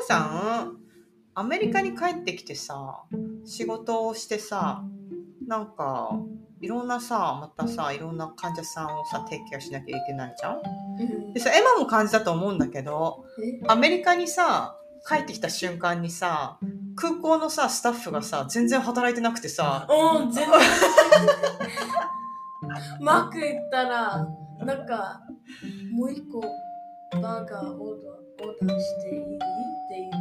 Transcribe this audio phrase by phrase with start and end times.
[0.00, 0.76] 母さん
[1.34, 3.02] アメリカに帰ってきてさ
[3.44, 4.82] 仕事をしてさ
[5.46, 6.18] なんか
[6.60, 10.60] いろんなさまたさいろんな患者さんをさ提供しなきゃいけないじゃん？
[11.00, 11.32] うん。
[11.32, 13.60] でさエマも感じたと思うんだけどえ？
[13.68, 14.76] アメリカにさ
[15.08, 16.58] 帰ってきた瞬間にさ
[16.94, 20.60] 空港のさスタッフがさ全然働いてなくてさうん、全然。
[23.00, 24.28] マック行ったら、
[24.60, 25.20] なんか、
[25.92, 28.12] もう一個バーガーオーダー
[28.46, 29.22] オーダーしていい？
[29.90, 30.12] って言う。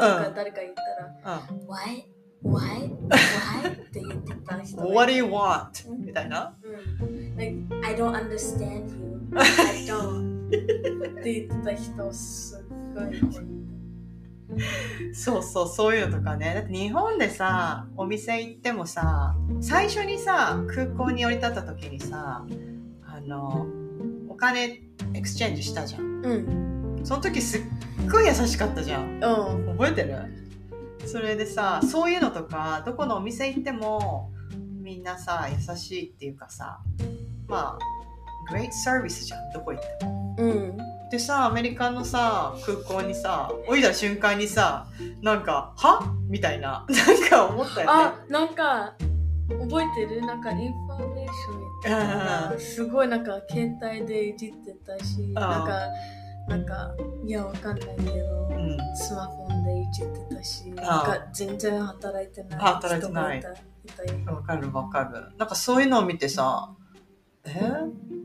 [0.00, 0.74] なんか誰か言っ
[1.22, 2.04] たら、うん Why?
[2.44, 2.96] Why?
[3.08, 3.72] Why?
[3.72, 4.80] って言ってた人。
[4.80, 5.68] What do you want?
[5.98, 6.54] みたいな？
[6.62, 7.36] うん。
[7.36, 9.28] Like, I don't understand you.
[9.36, 10.48] I don't.
[11.20, 13.48] って言ってた人すっごい。
[15.12, 22.46] そうそうそういうのとかねだって日本でさお店行ってもさ最初にさ空港に降り立った時にさ
[23.06, 23.66] あの
[24.28, 24.80] お金
[25.12, 26.67] exchange したじゃんうん。
[27.04, 27.62] その時すっ
[28.10, 29.14] ごい優しかったじゃん。
[29.14, 29.76] うん。
[29.78, 30.16] 覚えてる？
[31.06, 34.30] それでさそういうのとかどこのお店行っても
[34.82, 36.80] みんなさ優しいっていうかさ
[37.46, 40.36] まあ great service じゃんどこ行っても。
[40.38, 40.76] うん。
[41.10, 44.86] でさアメリカのさ空港にさ降りた瞬間にさ
[45.22, 47.92] なんか「は?」みたいな なんか思ったよね。
[47.92, 48.94] あ、なんか、
[49.48, 50.20] 覚えてる？
[50.26, 55.88] なんか、インフォメーションみたすごいなんか、携帯でいじってたし、なんか、
[56.48, 58.78] なんか、いや、わかんないけど、うん。
[58.96, 63.42] スマホでいじってたし、あなんか、全然働いてない働いてない。
[64.26, 65.36] わかるわかる。
[65.38, 66.74] なんかそういうのを見てさ
[67.44, 67.58] え？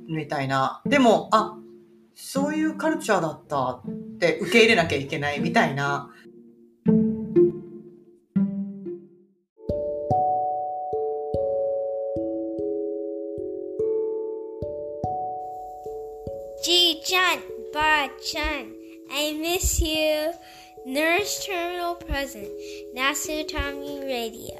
[0.09, 0.81] みたいな。
[0.85, 1.57] でもあ
[2.16, 3.81] そういうカルチャーだったっ
[4.19, 6.09] て受け入れなきゃいけないみたいな。
[16.61, 17.39] じいちゃん、
[17.73, 18.71] ばあちゃん、
[19.11, 20.31] I miss you.
[20.85, 22.47] Nurse Terminal Present,
[22.95, 24.53] Nasu Tommy Radio.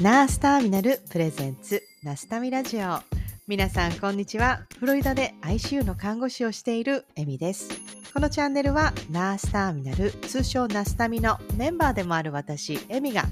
[0.00, 3.00] ナースターミナルプレゼンツナスタミラジオ
[3.46, 4.66] 皆さんこんにちは。
[4.78, 7.87] フロリダで ICU の看護師をしているエミです。
[8.18, 13.22] このチャンネルはナースターミナル通称ナスタミのメンバーでもある私エミが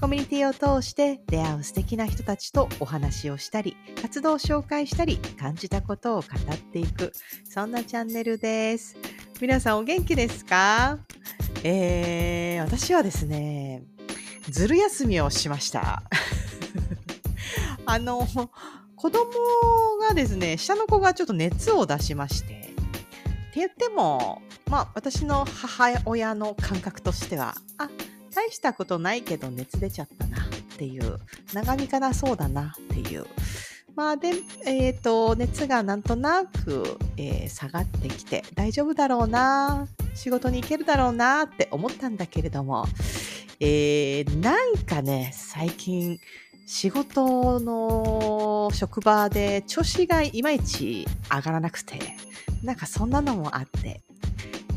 [0.00, 7.12] コミュニティを通して出会う素敵な人たちとお話をしたり活動を紹介したり感じたことを語っていく
[7.48, 8.96] そんなチャンネルです。
[9.40, 10.98] 皆さんお元気ですか？
[11.62, 13.84] えー、私はですね
[14.50, 16.02] ずる休みをしました。
[17.86, 18.26] あの、
[18.96, 19.22] 子供
[20.08, 22.73] がですね、下の子がちょっと熱を出しまして、
[23.54, 27.88] って言っても、まあ私の母親の感覚としては、あ、
[28.34, 31.18] 大したことないけど熱出ちゃったなっていう、
[31.52, 33.26] 長引かなそうだなっていう。
[33.96, 34.32] まあで、
[34.66, 42.86] えっ、と、熱がなんとなく、えー下がってきて、大丈夫だろうな、仕事に行けるだろうなって思ったんだけれども、
[43.60, 46.18] えーなんかね、最近、
[46.66, 51.98] 仕事の職場で調子がいまいち上がらなくて、
[52.64, 54.02] なんかそんなのもあって、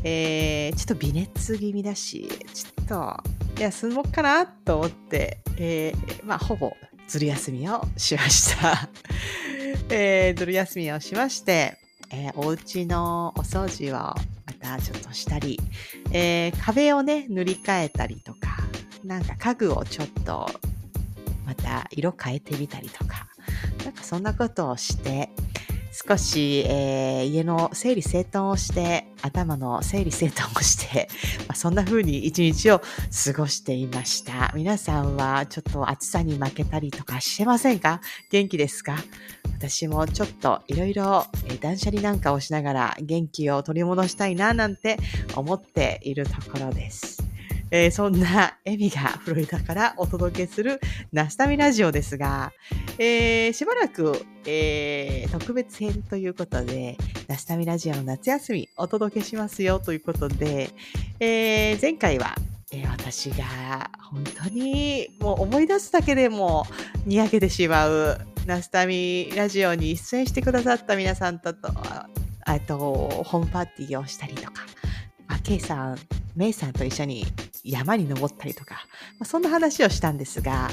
[0.04, 6.72] えーちょっと微熱気味だし、ちょっと休もうかなと思って、えーまあ、ほぼ
[7.08, 8.88] ずる休みをしました。
[9.90, 11.78] えーずる休みをしまして、
[12.10, 14.14] えーお家のお掃除をま
[14.60, 15.58] たちょっとしたり、
[16.12, 18.58] えー壁をね、塗り替えたりとか、
[19.04, 20.50] なんか家具をちょっと
[21.46, 23.28] また色変えてみたりとか、
[23.84, 25.30] なんかそんなことをして、
[26.06, 31.08] 少し、えー家の整理整頓をして、頭の整理整頓をして、
[31.48, 34.52] まあ、そんな風に一日を過ごしていました。
[34.54, 38.00] 皆さんはちょっと暑さに負けたりとかしてませんか？
[38.30, 38.96] 元気ですか？
[39.54, 41.26] 私もちょっといろいろ
[41.60, 44.98] 断捨離なんかをしながら元気を取り戻したいななんて
[45.34, 47.27] 思っているところです。
[47.70, 50.80] えーそんなエミがフロリダからお届けする
[51.12, 52.52] ナスタミラジオですが、
[52.98, 56.96] えーしばらく、えー特別編ということで、
[57.28, 60.70] ナスタミラジオの夏休みお届けしますよということで、
[61.20, 62.34] え前回は、
[62.72, 66.66] え私が本当にもう思い出すだけでも
[67.06, 74.64] にやけてしまうナスタミラジオに出演してくださった皆さんと、あと、ホームパーティーをしたりとか、
[75.42, 75.98] ケイさん、
[76.38, 77.26] メイさんと一緒に
[77.64, 78.86] 山に登ったりとか、
[79.18, 80.70] まあ、そんな話をしたんですが、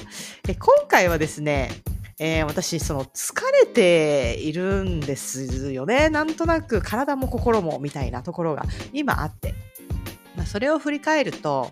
[0.48, 1.72] え今回はですね、
[2.20, 3.34] えー私、その疲
[3.66, 6.10] れているんですよね。
[6.10, 8.64] なんとなく体も心もみたいなところが
[8.94, 9.56] 今あって。
[10.38, 11.72] まあ、それを振り返ると、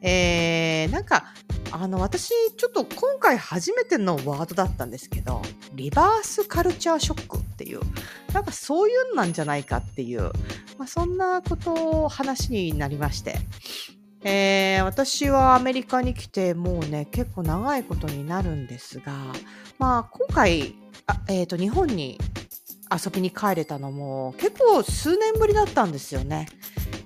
[0.00, 1.34] えーなんか、
[1.70, 5.42] あの、私、ちょっと今回初めてのワードだったんですけど、
[5.74, 7.80] リバースカルチャーショックっていう、
[8.32, 10.32] なんかそういうのなんじゃないかっていう、
[10.76, 13.36] まあ、そんなことを話になりまして、
[14.24, 19.12] えー、私はアメリカに来てもうね、結構長いことになるんですが、
[19.78, 20.74] まあ今回、
[21.06, 22.18] あえっ、ー、と、日本に
[22.90, 26.48] 遊びに帰れたのも結構数年ぶりだったんですよね。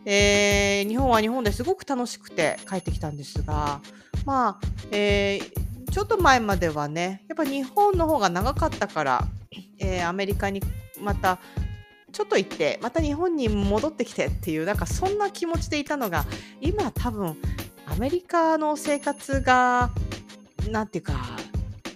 [0.05, 3.81] えー、日本は日本ですごく楽しくて帰ってきたんですが、
[4.25, 9.29] まあ、えー、ちょっと前まではね、やっぱ日本の方が長かったから、
[9.79, 10.63] えー、アメリカに
[11.01, 11.39] また
[12.13, 16.25] ちょっと行ってまた日本に戻ってきてっていうなんかそんな気持ちでいたのが
[16.61, 17.37] 今多分
[17.87, 19.91] アメリカの生活が
[20.71, 21.15] なんていうか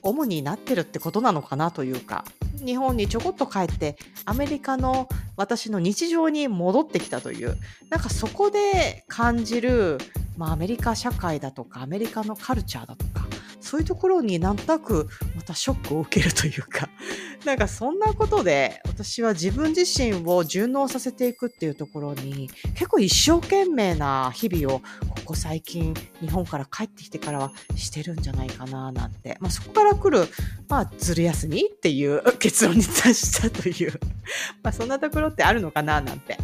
[0.02, 2.24] 主になってるってことなのかなというか
[2.64, 7.56] 日本にちょこっと帰ってアメリカの私の日常に戻ってきたという
[7.90, 9.98] なんかそこで感じる、
[10.36, 13.26] まあ、アメリカ社会だとかアメリカのカルチャーだとか
[13.62, 16.88] そういうところになんとなくまたショックを受けるというか、
[17.46, 24.84] なんかそんなことで私は自分自身を順応させていくっていうところに結構一生懸命な日々をこ
[25.26, 30.28] こ最近日本から帰ってきてからはしてるんじゃないかななんて、まあそこから来る、
[30.68, 33.92] まあずる休みっていう結論に達したという、
[34.62, 36.36] まあそんなところってあるのかななんて。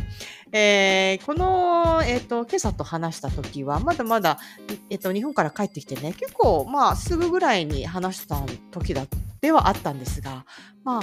[0.53, 4.39] えー、この、えっ、ー、と、今朝と話した時は、まだまだ、
[4.89, 8.41] えっ、ー、と、日本から帰ってきてね、結構、まあ、すぐぐらいに話した
[8.71, 9.07] 時だ、
[9.41, 10.47] ではあったんですが、
[10.85, 11.03] まあ、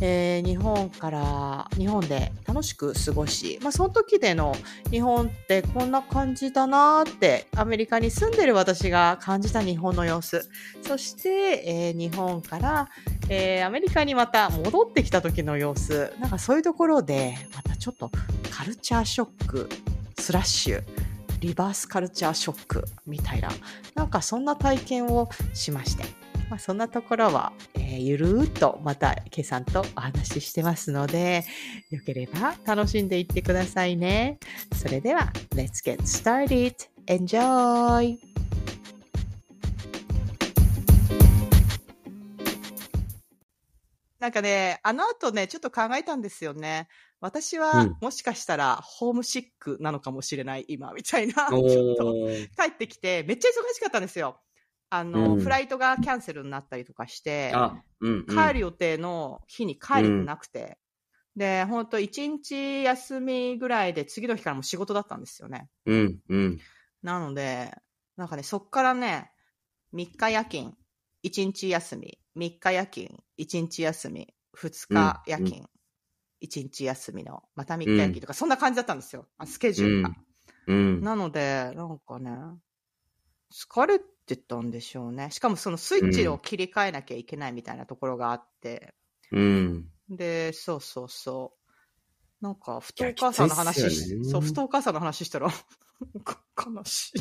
[0.00, 4.54] えー、日本から、日本で楽しく過ごし、まあ、その時での
[4.90, 10.48] 日本ってこんな感じだなって、アメリカに住んでる私が感じた日本の様子、
[10.82, 12.88] そして、えー、日本から、
[13.28, 18.10] えー、アメリカにまた戻ってきた時の様子、なんかそういうところで、またちょっと
[18.56, 19.68] カルチャーショック、
[20.18, 20.82] スラッシュ、
[21.40, 23.50] リバースカルチャーショックみたいな、
[23.94, 26.04] なんかそんな体験をしまして。
[26.48, 31.44] まあ、そんなところは、えー、ゆるーっとまた今朝とお話ししてますので、
[31.90, 34.38] よければ楽しんでいってくださいね。
[34.74, 36.76] それでは、Let's get started!
[37.08, 38.16] Enjoy!
[44.18, 46.88] なんかね、あの後ね、ちょっと考えたんですよね。
[47.20, 51.48] 私は、もしかしたら、ホームシックなのかもしれない、今、みたいな。
[51.48, 52.12] ちょっと、
[52.60, 54.40] 帰ってきて、めっちゃ忙しかったんですよ。
[54.90, 57.52] あの、うん、フライトがキャンセルになったりとかして、
[58.00, 60.78] うんうん、帰る予定の日に帰れてなくて、
[61.34, 65.68] うん、で、本当一日休みぐらいで次の日からも仕事だったんですよね。
[65.86, 66.60] うんうん、
[67.02, 67.74] なので、
[68.16, 69.30] なんかね、そっからね、
[69.92, 70.74] 3日夜勤、
[71.24, 73.08] 1日休み、3日夜勤、
[73.38, 75.68] 1日休み、2日夜勤、うん、
[76.40, 80.10] 1日休みの、また3日夜勤とか、そんな感じだったんですよ、スケジュールが。
[81.00, 82.30] なので、なんかね、
[83.52, 85.30] 疲れてたんでしょうね。
[85.30, 88.94] しかもそのスイッチを切り替えなきゃいけないみたいなところがあって。
[89.32, 89.86] うん。
[90.08, 92.44] で、そうそうそう。
[92.44, 95.48] なんか、不当母さんの話、ね、そう、不当母さんの話したら
[96.56, 97.20] 悲しい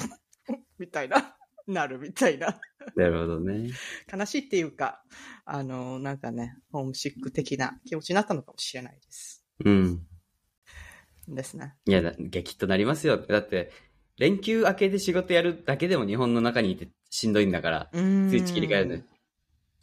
[0.77, 1.34] みたいな、
[1.67, 2.59] なるみたいな。
[2.95, 3.71] なるほどね。
[4.12, 5.03] 悲しいっていうか、
[5.45, 9.45] あの、なんかね、ホームシック的な気持ちになったのかもしれないです。
[9.63, 10.07] うん。
[11.27, 11.75] ですね。
[11.85, 13.17] いや、激っとなりますよ。
[13.17, 13.71] だって、
[14.17, 18.01] 連休明けで仕事やるだけでも日本の中にいてしんどいんだから、スイ
[18.40, 18.95] ッチ切り替えるの。
[18.95, 19.01] い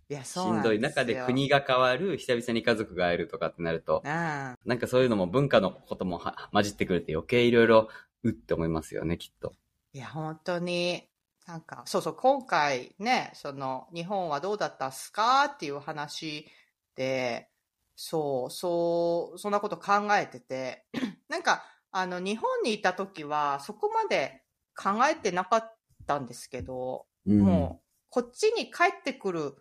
[0.08, 6.20] や、そうしんどい中で国が変わる、久々に家族が会えるとかってなると、なんかそういうのも文化のことも
[6.52, 7.88] 混じってくるって余計いろいろ、
[8.24, 9.52] うって思いますよね、きっと。
[9.92, 11.08] いや、本当に、
[11.46, 16.46] なんか、そうそう、今回ね、その、日本はどうだったっすかっていう話
[16.94, 17.48] で、
[17.96, 20.86] そう、そう、そんなこと考えてて、
[21.28, 24.42] なんか、あの、日本にいた時は、そこまで
[24.76, 29.54] 考えてなかったんですけど、うん、もう、こっちに帰ってくる、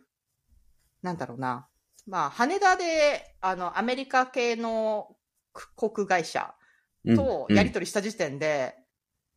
[1.01, 1.67] なんだろうな。
[2.07, 5.15] まあ、羽田で、あの、アメリカ系の
[5.75, 6.53] 航空会社
[7.15, 8.75] とやり取りした時点で、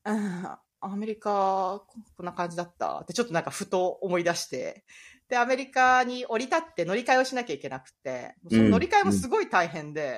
[0.05, 1.83] うん、うん、アメリカ、
[2.17, 3.01] こんな感じだった。
[3.01, 4.85] って、ちょっとなんかふと思い出して、
[5.29, 10.13] で、アメリカに降り立って乗り換えをしなきゃいけなくて、その乗り換えもすごい大変で、うん、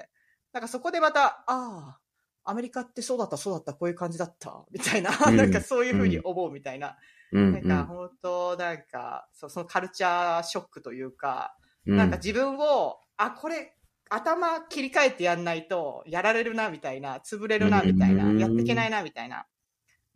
[0.55, 1.99] なんかそこでまた、ああ、
[2.45, 6.97] アメリカってそうだった、そうだった、こういう感じだった、みたいな、うん、なんかそういうふうに思うみたいな。
[7.33, 11.57] うん、なんか本当、なんかそ、そのカルチャーショックというか、
[11.87, 13.75] うん、なんか自分を、あ、これ、
[14.09, 19.47] 頭切り替えてやんないと、やられるな、みたいな、潰れるな、みたいな、やっていけないな、みたいな。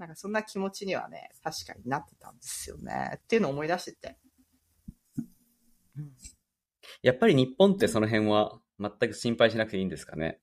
[0.00, 3.18] なんかそんな気持ちにはね、確かになってたんですよね。
[3.18, 4.16] っていうのを思い出してて。
[5.18, 6.12] うん、
[7.02, 10.40] やっぱり日本ってその辺は全く心配しなくていいんですかね？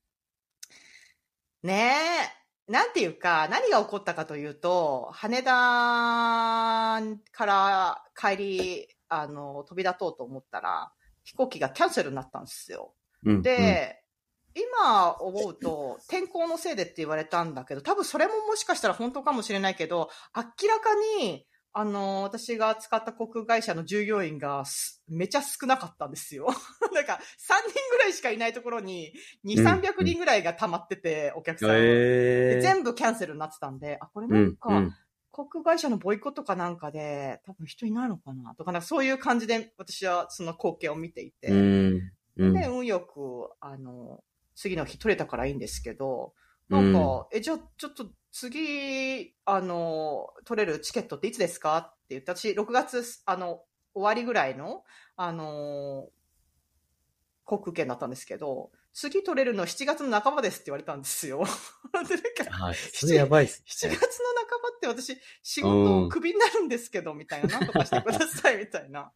[1.64, 1.92] ね
[2.68, 5.50] なんていうか、何が起こったかというと、羽田
[7.32, 10.92] から帰り、あの、飛び立とうと思ったら、
[11.24, 12.94] 飛行機がキャンセルになったんですよ。
[13.24, 14.04] うん、で、
[14.58, 24.64] 今思うと、天候のせいでって言われたんだけど、多分それももしかしたら本当かもしれないけど、明らかに、あの、私が使った航空会社の従業員が
[25.06, 26.46] めちゃ少なかったんですよ。
[26.92, 29.12] なんか、3人ぐらいしかいないところに、
[29.44, 34.94] 2、300人ぐらいが溜まってて、お客さん、えー、全部キャンセルになってたんで、あ、これなんか、うん。
[35.30, 44.24] 航空会社のボイコットかなんかで、多分人いないのかなとか、なんかそういう感じで私はその光景を見ていて、うんうん、で、運よく、あの、
[44.58, 46.34] 次の日取れたからいいんですけど、
[46.68, 53.62] なんか、え、じゃあ、ちょっと次、あの、取れるチケットっていつですかって言って、私、6月、あの、
[53.94, 54.82] 終わりぐらいの、
[55.14, 56.08] あの、
[57.44, 61.44] 航空券だったんですけど、次取れるの7月の半ばですって言われたんですよ。
[62.50, 62.74] はい。
[62.74, 69.12] それやばいっす、7月の半ばって私、仕事をクビになるんですけど、みたいな、なんとかしてください、みたいな。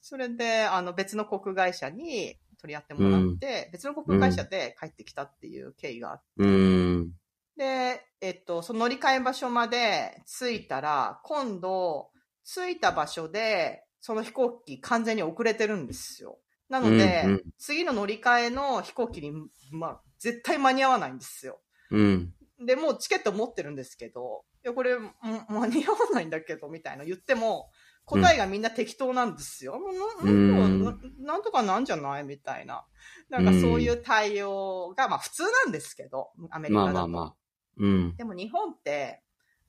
[0.00, 7.12] それで、あの、別の航空会社に取り合ってもらって、別の航空会社で帰ってきたっていう経緯があって、うん。
[7.56, 12.10] で、えっと、その乗り換え場所まで着いたら、今度、
[12.44, 16.38] 着いた場所で、その飛行機完全に遅れてるんですよ。
[16.68, 19.32] なので、うんうん次の乗り換えの飛行機に、
[19.70, 21.60] まあ、絶対間に合わないんですよ。
[21.90, 22.34] うん。
[22.64, 25.12] で、もうチケット持ってるんですけど、いや、これ、ん
[25.48, 27.70] 間に合わないんだけど、みたいな言っても、
[28.04, 29.78] 答えがみんな適当なんですよ。
[30.22, 32.24] なうんななんとかなんじゃない？
[32.24, 32.84] みたいな。
[33.30, 36.98] なんかそういう対応が、まあ普通なんですけど、アメリカまだと。
[37.00, 37.34] あまあまあ。
[37.78, 38.16] うん。
[38.16, 39.22] でも日本って、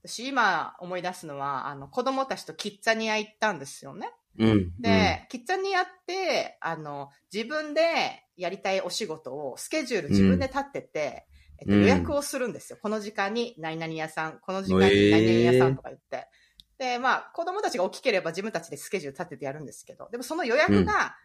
[0.04, 4.12] 私今思い出すのは、あの、子供たちとキッザニア行ったんですよね。
[4.38, 4.82] うん。
[4.82, 11.26] で、キッザニアって、あの、自分でやりたいお仕事を、スケジュール自分で立ってて、
[11.60, 12.80] えっと、うん予約をするんですよ。
[12.82, 16.28] この時間に何々屋さん、この時間に何々屋さんとか言って。
[16.84, 21.16] で、まあ、子供たちが大きければ自分たちでスケジュール立ててやるんですけど、でもその予約が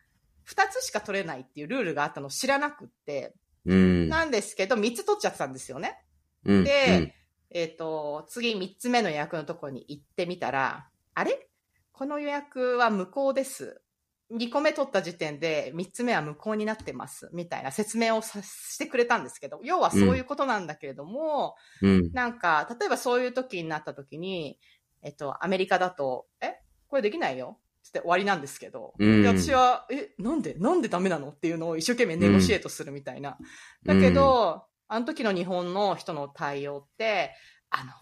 [0.49, 3.35] 2つしか取れないっていうルールがあったのを知らなくって、
[3.67, 4.09] うん。
[4.09, 5.99] なんですけど、3つ取っちゃってたんですよね。
[6.45, 7.17] うんで、
[7.51, 11.49] えっ、と、次3つ目の予約のところに行ってみたら、あれ？
[11.91, 13.83] この予約は無効です。
[14.31, 17.31] 2個目取った時点で3つ目は無効になってます。
[17.33, 22.13] みたいな説明をさしてくれたんですけど、要はそういうことなんだけれども、うん。
[22.13, 24.61] なんか、例えばそういう時になった時に、
[25.03, 26.61] えっと、アメリカだと、え？
[26.89, 29.23] これできないよつって終わりなんですけど、うん。
[29.23, 30.55] で私は、え、なんで？
[30.55, 31.31] なんでダメなの？
[31.31, 33.39] っていうのを一生懸命ネゴシエートするみたいな。
[33.85, 37.35] だけど、あの時の日本の人の対応って、
[37.71, 37.93] あの、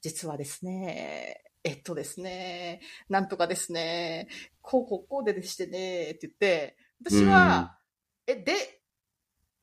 [0.00, 4.28] 実はですね、えっとですね、なんとかですね、
[4.62, 7.78] こうこうこうででしてね、って言って、私は、
[8.26, 8.80] え、で、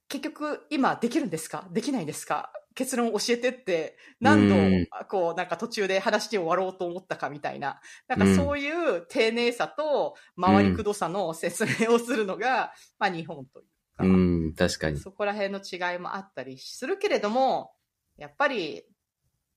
[0.08, 1.68] 結局今できるんですか？
[1.72, 2.52] できないんですか？
[2.76, 7.80] 結論教えてって、何度、うんこう、なんか途中で話して終わろうと思ったかみたいな。
[8.08, 13.66] なんかそういう丁寧さと回りくどさの説明をするのが、 まあ日本という
[13.98, 15.00] か、うん、確かに。
[15.00, 17.74] そこら辺の違いもあったりするけれども、
[18.18, 18.84] やっぱり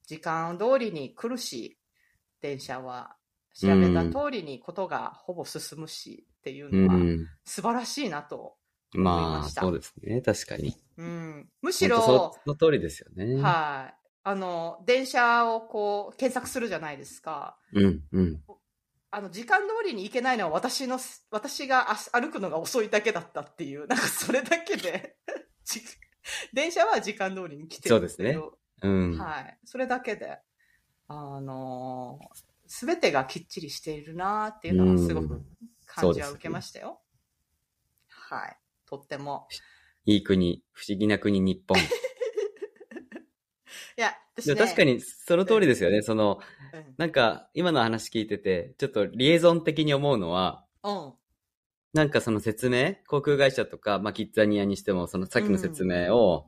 [0.07, 1.77] 時間通りに来るし、
[2.41, 3.17] 電車は
[3.53, 7.27] 調べた通りにことがほぼ進むしっていううのはん。
[7.45, 8.58] 素晴らしいなと。
[8.93, 10.21] まあ、そうですね。
[10.23, 10.75] 確かに。
[10.97, 13.41] うん、むしろ、その通りですよね。
[13.41, 13.95] はい。
[14.25, 17.59] あの、電車をこう、検索するじゃないですか。
[17.73, 18.43] うん、うん。
[19.11, 20.99] あの、時間通りに行けないのは私の、
[21.31, 25.17] 私が足歩くのが遅いだけだったっていう、なんかそれだけで、
[25.65, 25.81] じ
[26.53, 29.19] 電車は時間通りに来てるんですけど、うん。
[29.19, 29.59] はい。
[29.65, 30.39] それだけで、
[31.11, 32.21] あの
[32.67, 35.43] すべてがきっちりしているなっていうのはすごく
[35.87, 37.01] 感じは受けましたよ。
[38.09, 38.57] はい。
[38.89, 39.47] とっても。
[40.05, 41.77] いい国、不思議な国、日本。
[43.99, 44.55] いや、私ね。
[44.55, 46.01] 確かに、その通りですよね。
[46.03, 46.41] その、
[46.73, 46.95] うん。
[46.97, 51.13] なんか、今の話聞いてて、ちょっとリエゾン的に思うのは、うん。
[51.93, 56.47] なんかその説明、航空会社とか、まあ、キッザニアにしても、そのさっきの説明を、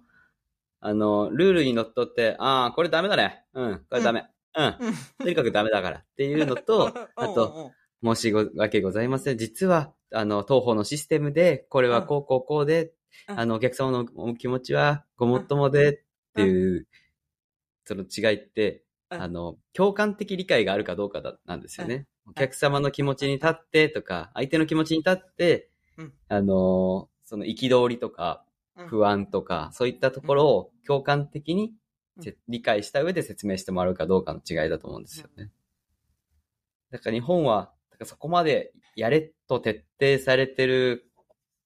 [0.81, 3.45] あの、ルールにのっとって、ああ、これダメだね。
[3.53, 4.27] うん、これダメ。
[4.57, 4.67] うん。
[4.67, 4.75] うん。
[5.19, 9.39] とにかくダメだからっていうのと、 あと、申し訳ございません。
[9.39, 12.93] 実は、あの、東方のシステムで、これはこうこうこうで、
[13.29, 13.41] うん。
[13.41, 16.01] あの、お客様のお気持ちはごもっともでっ
[16.35, 16.87] ていう、
[17.85, 19.23] その違いって、うん。
[19.23, 22.07] あの、共感的理解があるかどうかだなんですよね。
[22.27, 26.13] お客様の気持ちに立ってとか、相手の気持ちに立って、うん。
[26.29, 28.45] あの、その憤りとか、
[28.77, 28.89] うん。
[28.89, 31.75] 不安とか、そういったところを共感的に
[32.49, 35.51] 理解した上で説明してもらうかどうかの違いだと思うんですよね。
[36.91, 37.73] だから日本は、
[38.07, 41.11] そこまでやれと徹底されてる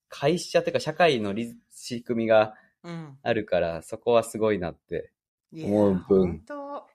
[0.08, 3.18] 会社というか社会のリ仕組みがうん。
[3.22, 5.10] あるから、そこはすごいなって
[5.56, 6.86] 思う分本当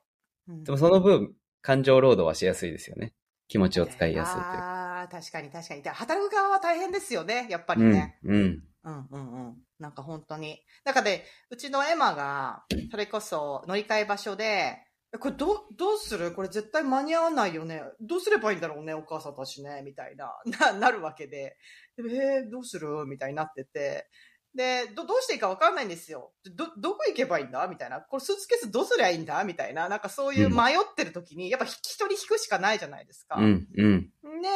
[0.47, 3.13] うんでもその分、感情労働はしやすいですよね。
[3.47, 4.57] 気持ちを使いやすいというか。
[4.57, 5.81] ああ、確かに確かに。
[5.81, 8.63] で働く側は大変ですよね、やっぱりうんね。、うん。
[8.83, 9.57] うんうんうん。
[9.79, 10.61] なんか本当に。
[10.85, 14.77] なんかで、うちのエマが、それこそ乗り換え場所で、
[15.13, 16.31] えこれどう、どうする？
[16.33, 17.81] これ絶対間に合わないよね。
[17.99, 19.81] どうすればいいんだろうね、お母さんたちね。
[19.83, 21.57] みたいな、 な、なるわけで。
[21.97, 23.05] でえー、どうする？
[23.07, 24.07] みたいになってて。
[24.53, 26.33] で、ど、どうしていいかわかんないんですよ。
[26.55, 27.67] ど、どこ行けばいいんだ？
[27.67, 28.01] みたいな。
[28.01, 29.43] これスーツケースどうすりゃいいんだ？
[29.43, 29.89] みたいな。
[29.89, 33.35] なんかそういう迷ってる時に、やっぱ人に聞くしかないじゃないですか。
[33.35, 34.49] うん、うん、で、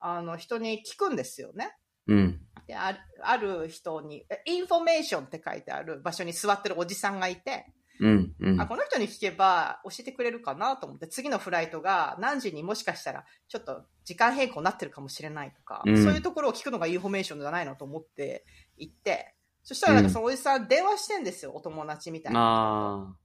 [0.00, 1.76] あの、人に聞くんですよね。
[2.06, 2.40] うん。
[2.66, 7.66] であるある人に、えインフォメーションって書いてある場所に座ってるおじさんがいて、
[8.00, 8.66] うん、うんあ、。
[8.66, 18.44] この人に聞けば教えてくれるかなと思って、次のフライトが何時にもしかしたらちょっと時間変更になってるかもしれないとか、うんそういうところを聞くのがインフォメーションじゃないのと思って
[18.76, 23.16] 行って、そしたらなんかそのおじさん電話してんですよ、お友達みたいな。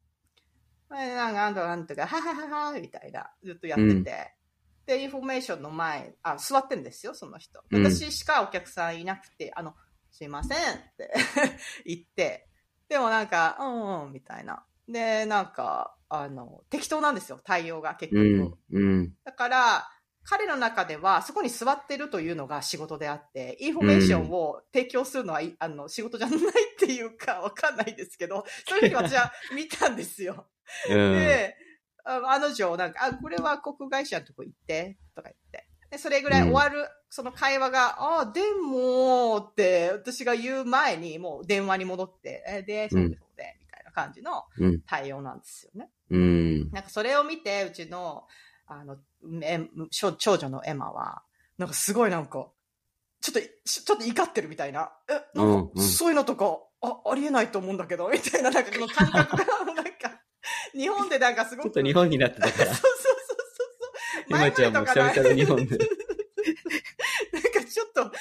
[0.89, 3.93] なんかなんとかなんとか、はははは、みたいな、ずっとやってて。
[3.93, 4.05] うん
[4.89, 7.61] で、インフォメーションの前、あ、座ってんですよ、その人。
[7.69, 9.75] うん私しかお客さんいなくて、あの、
[10.09, 10.61] すいませんっ
[10.97, 11.13] て
[11.85, 12.48] 言って、
[12.89, 14.63] でもなんか、うんうん、みたいな。
[14.87, 18.57] で、なんか、あの、適当なんですよ、対応が結ー局。
[18.71, 19.13] うん、うん。
[19.23, 19.89] だから、
[20.23, 26.41] 彼の中では、そこに座ってるというのが仕事であって、インフォメーションを提供するのは、いあの、仕事じゃないっ
[26.77, 30.47] ていうか、わかんないですけど、そういうふうに私は 見たんですよ。
[30.89, 30.95] うん。
[31.13, 31.55] で、
[32.03, 35.68] ああの女、なんか、あ、これは航空会社のとこ行って、とか言って。
[35.89, 45.89] で、それぐらい終わる、その会話が、あ、でも、って、私が言う前に、もう電話に戻って、え、で、そうで、そうで、みたいな感じのうん対応なんですよね。
[46.11, 46.71] うん。
[46.71, 48.25] なんかそれを見て、うちの、
[48.67, 48.97] あの、
[49.41, 51.23] え長長女のエマは、
[51.57, 52.47] なんかすごいなんか、
[53.21, 54.91] ちょっと、ちょっと怒ってるみたいな。
[55.09, 60.21] え、なんか、そういうのとか、あ、ありえないと思うんだけど、みたいな、なんかこの感覚が、なんか、
[60.73, 61.65] 日本でなんかすごく。
[61.65, 62.71] ちょっと日本になってたから。
[64.29, 65.77] 今ちゃんも久々の日本で。
[67.33, 68.11] なんかちょっと、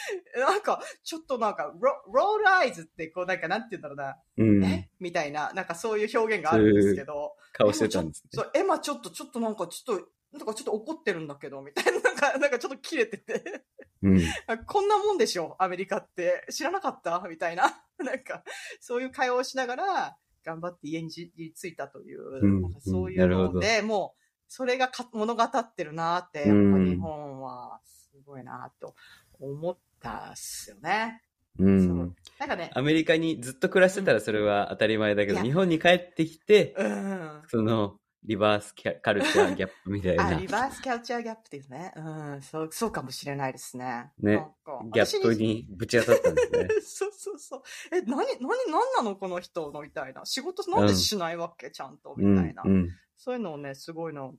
[0.41, 4.65] なんか、ちょっとなんか、ロロールアイズって、こうなんか、なんて言うんだろうな、うん。
[4.65, 4.91] え？
[5.01, 8.31] みたいな、なんかそういう表現があるんですけど、顔してたんですね。
[8.33, 13.63] そう、エマちょっと、ちょっとなんか、ちょっと、なんかちょっと怒ってるんだけど、みたいな、なんか、なんかちょっと切れてて、
[14.03, 14.21] うん。
[14.47, 16.47] あこんなもんでしょ、アメリカって。
[16.51, 17.27] 知らなかった？
[17.29, 17.83] みたいな。
[17.99, 18.45] なんか、
[18.81, 24.18] そういう会話をしながら、頑張って家にじ着いたという、うんなんかそういうので、もう、
[24.49, 28.95] それがか物語ってるなって、やっぱうん日本はすごいなと
[29.39, 31.23] 思ったっすよね。
[31.59, 31.63] う。
[31.63, 37.43] そうんなんかね、アメリカにずっと暮らしてたらそれは当たり前だけど、日本に帰ってきて、うん。
[37.49, 41.93] その、リバースキャカルチャーギャップみたい あ、なリバースキャルチャーギャップですね。
[41.97, 42.01] う
[42.37, 44.13] ん、そう、そうかもしれないですね。
[44.19, 44.47] ね
[44.93, 46.69] ギャップにぶち当たったんですね。
[46.83, 47.63] そうそうそう。
[47.93, 50.25] え、何、何、何なのこの人のみたいな。
[50.25, 52.91] 仕事なんでしないわけ、ちゃんとみたいな、うん。
[53.19, 54.39] そういうのをね、すごいなんか、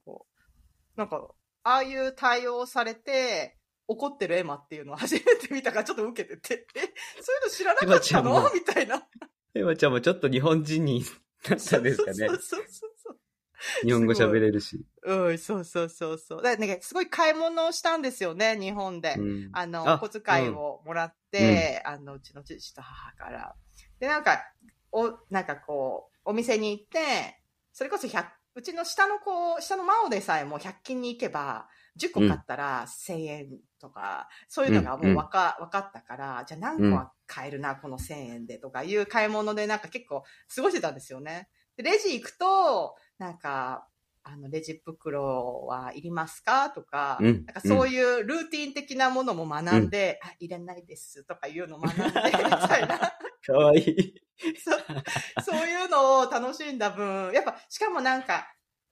[0.96, 1.30] なんか、
[1.64, 6.80] ああいう対応されて、怒ってるエマっていうのを 初めて見たからちょっと受けてて、え、
[7.22, 8.42] そういうの知らなかったの？
[8.42, 9.08] もみたいな。
[9.56, 11.04] エマちゃんもちょっと日本人に
[11.50, 12.28] なったんですかねそう。
[12.30, 13.20] そうそうそう。
[13.84, 14.86] 日本語喋れるし。
[15.04, 16.42] うん、そうそうそうそう。
[16.42, 19.16] だね、すごい買い物をしたんですよね、日本で。
[19.18, 23.56] うんあの、あお小遣いをもらって、あの、うちの父と母から。
[24.00, 24.40] で、なんか、
[24.92, 27.42] お、なんかこう、お店に行って、
[27.74, 28.26] それこそ100、
[28.60, 33.48] うちの下の子、下のマオでさえも100均に行けば、10個買ったら1000円
[33.80, 41.48] とか、そういうのがもうわか、わかったから、じゃあ何個は買えるな、この1000円でとかいう買い物でなんか結構過ごしてたんですよね。
[41.78, 43.88] で、レジ行くと、なんか、
[44.24, 46.70] あの、レジ袋はいりますか？
[46.70, 53.00] とか、うんなんかそういうルーティン的なものも学んで、あ、入れないですとかいうのを学んで、 みたいな。
[53.46, 54.14] かわいい。
[54.64, 54.80] そう
[55.44, 58.48] そういうのを楽しんだ分、やっぱ、しかもなんか、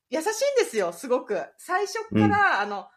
[0.09, 1.41] 優しいんですよ、すごく。
[1.57, 2.87] 最初から、あの、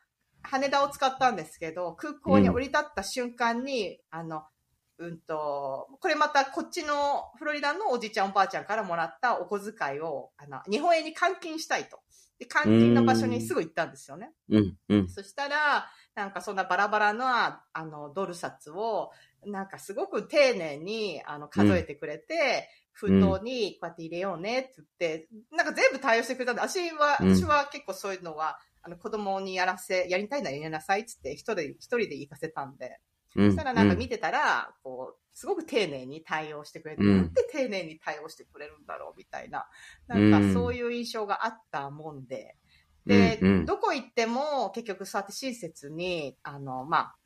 [0.42, 4.42] 羽田を使ったんですけど、空港に降り立った瞬間に、あの、
[5.00, 12.00] うんと、これまたこっちのフロリダのおじいちゃんおばあちゃんからもらったお小遣いを、あの、日本円に換金したいと。
[12.38, 14.30] で、換金の場所にすぐ行ったんですよね。
[14.50, 15.08] うん、うん。
[15.08, 19.10] そしたら、なんかそんなバラバラな、あの、ドル札を、
[19.46, 33.00] なんかすごく丁寧に、あの、数えてくれて、封筒にこうやって入れようねって言って、なんか全部対応してくれたんで、私は、うん私は結構そういうのは、あの、子供にやらせ、やりたいならやりなさいって言って、一人で、一人で行かせたんで、
[33.36, 33.50] うん。
[33.50, 37.16] そしたらなんか見てたら、こう、すごく丁寧に対応してくれて、うん。
[37.16, 39.66] なんで丁寧に対応してくれるんだろうみたいな、
[40.06, 42.56] なんかそういう印象があったもんで、
[43.06, 43.66] で、うんうん。
[43.66, 47.16] どこ行っても結局そうやって親切に、あの、まあ、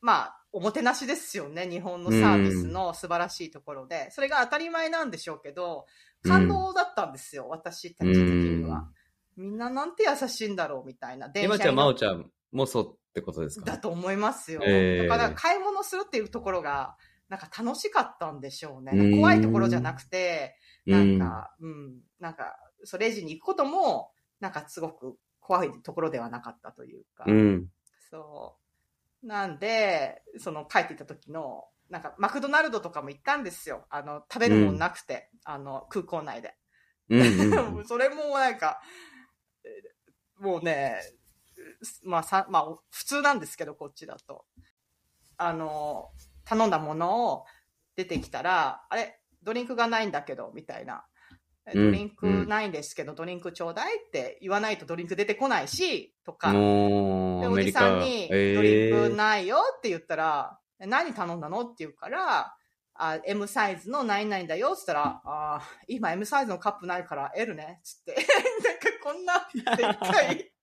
[0.00, 1.68] まあ、おもてなしですよね。
[1.68, 4.10] 日本のサービスの素晴らしいところで。
[4.10, 5.86] それが当たり前なんでしょうけど、
[6.22, 8.88] 感動だったんですよ、私たち的には。
[9.36, 11.30] みんななんて優しいんだろうみたいな。
[11.34, 14.60] エマちゃん、マオちゃんもそうってことですかだと思いますよ。
[14.66, 16.96] えーだから買い物するっていうところが、
[17.28, 19.16] なんか楽しかったんでしょうね。
[19.16, 27.24] 怖いところじゃなくて、なんか、うん、なんか、そう、レジに行くことも、なんかすごく怖いところではなかったというか。
[27.28, 27.68] うん。
[28.10, 28.56] そ
[29.22, 29.26] う。
[29.26, 33.86] なんで、その帰っていた時の、なんかマクドナルドとかも行ったんですよ。
[33.90, 36.56] あの、食べるもんなくて、あの、空港内で。
[37.10, 37.84] うんうんうん。
[37.86, 38.80] それもなんか、
[39.62, 39.94] えー
[40.36, 41.00] もうね、
[42.02, 44.44] まあさ、まあ、普通なんですけど、こっちだと。
[45.36, 46.10] あの、
[46.44, 47.44] 頼んだものを
[47.96, 51.04] 出てきたら、あれ、ドリンクがないんだけど、みたいな。
[51.72, 56.52] ドリンクないんですけど、ドリンクちょうだいって言わないとドリンク出てこないし、とか。
[56.52, 57.72] で、アおじ。
[57.72, 61.62] さんに、ドえリンクーないよって言ったら、え何頼んだの？
[61.62, 62.54] って言うから、
[62.94, 68.14] あ、M サイズの何々だよって言ったら、あ今 M サイズのカップないから L ねつって。
[68.62, 70.53] なんかこんなでっかい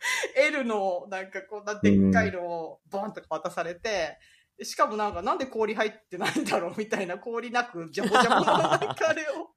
[0.36, 4.18] L の、なんかこんなでっかいのをボンとか渡されて、
[4.62, 9.50] しかもなんかなんで氷入ってないんだろうみたいな氷なくジャボジャボのなんかあれを、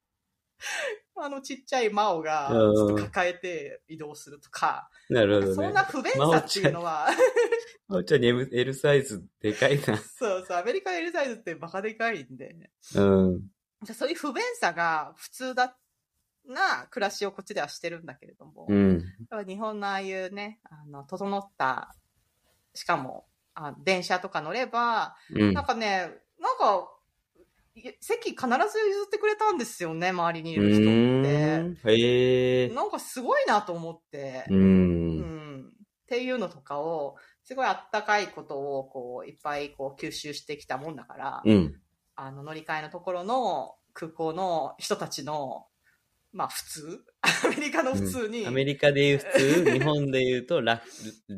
[1.16, 5.56] あのちっちゃいマオがちょっと抱えて移動するとか、なるほどね。
[5.56, 7.08] そんな不便さっていうのは、
[7.88, 9.98] マオちゃんに M L サイズでかいな。
[9.98, 12.56] そうそう、アメリカの L サイズってバカでかいんで、
[12.96, 13.42] うん。
[13.94, 15.78] そういう不便さが普通だ
[16.48, 19.04] な暮らしをこっちではしてるんだけれども、うん。
[19.48, 21.96] 日本のああいうね、あの、整った、
[22.74, 23.26] しかも、
[23.56, 25.66] あ電車とか乗れば、うんなん。
[25.66, 26.90] かね、なんか、
[27.76, 31.92] い席必ず譲ってくれたんですよね、周りにいうる人って。
[31.92, 32.70] へえ。
[32.70, 34.46] なんかすごいなと思って。
[34.50, 34.56] う。
[34.56, 41.82] うんんっていうのとかを、すごいあったかいことを、こう、いっぱいこう吸収してきたもんだから、うん。
[42.16, 45.66] あの、乗り換えのところの空港の人たちの、
[46.34, 50.90] まあ普通 アメリカの普通に、アメリカで言う普通、 日本で言うとラフ、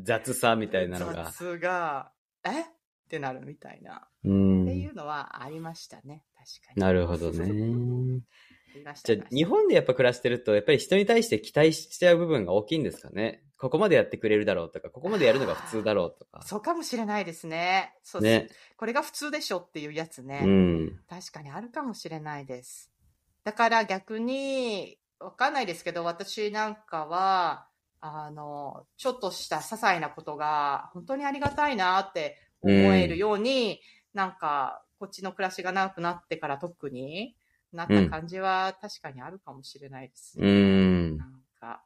[0.02, 1.30] 雑さみたいなのが。
[1.30, 2.12] 雑が、
[2.44, 2.62] え？
[2.62, 2.64] っ
[3.08, 4.28] てなるみたいな、う。
[4.28, 4.30] っ
[4.66, 6.24] ていうんのはありましたね。
[6.34, 6.80] 確かに。
[6.80, 8.22] なるほどね。
[9.04, 13.42] じゃあ、日本でやっぱ暮らしてると、やっぱり人に対して期待しちゃう部分が大きいんですかね？
[13.58, 16.42] ここまでやってくれるだろうとか、ここまでやるのが普通だろうとか。
[16.42, 17.94] そうかもしれないですね。
[18.02, 18.48] そうね。
[18.76, 20.42] これが普通でしょっていうやつね。
[20.44, 21.00] うん。
[21.08, 22.92] 確かにあるかもしれないです。
[23.46, 27.68] だから逆に、わかんないですけど、私なんかは、
[28.00, 33.80] あの、ちょっとした些細なことが本当にありがたいなって思えるように、
[34.14, 37.36] なんか、こっちの暮らしが長くなってから特に
[37.72, 40.40] なった感じは確かにあるかもしれないです。
[40.40, 41.26] うんな。
[41.26, 41.30] ん
[41.60, 41.84] か、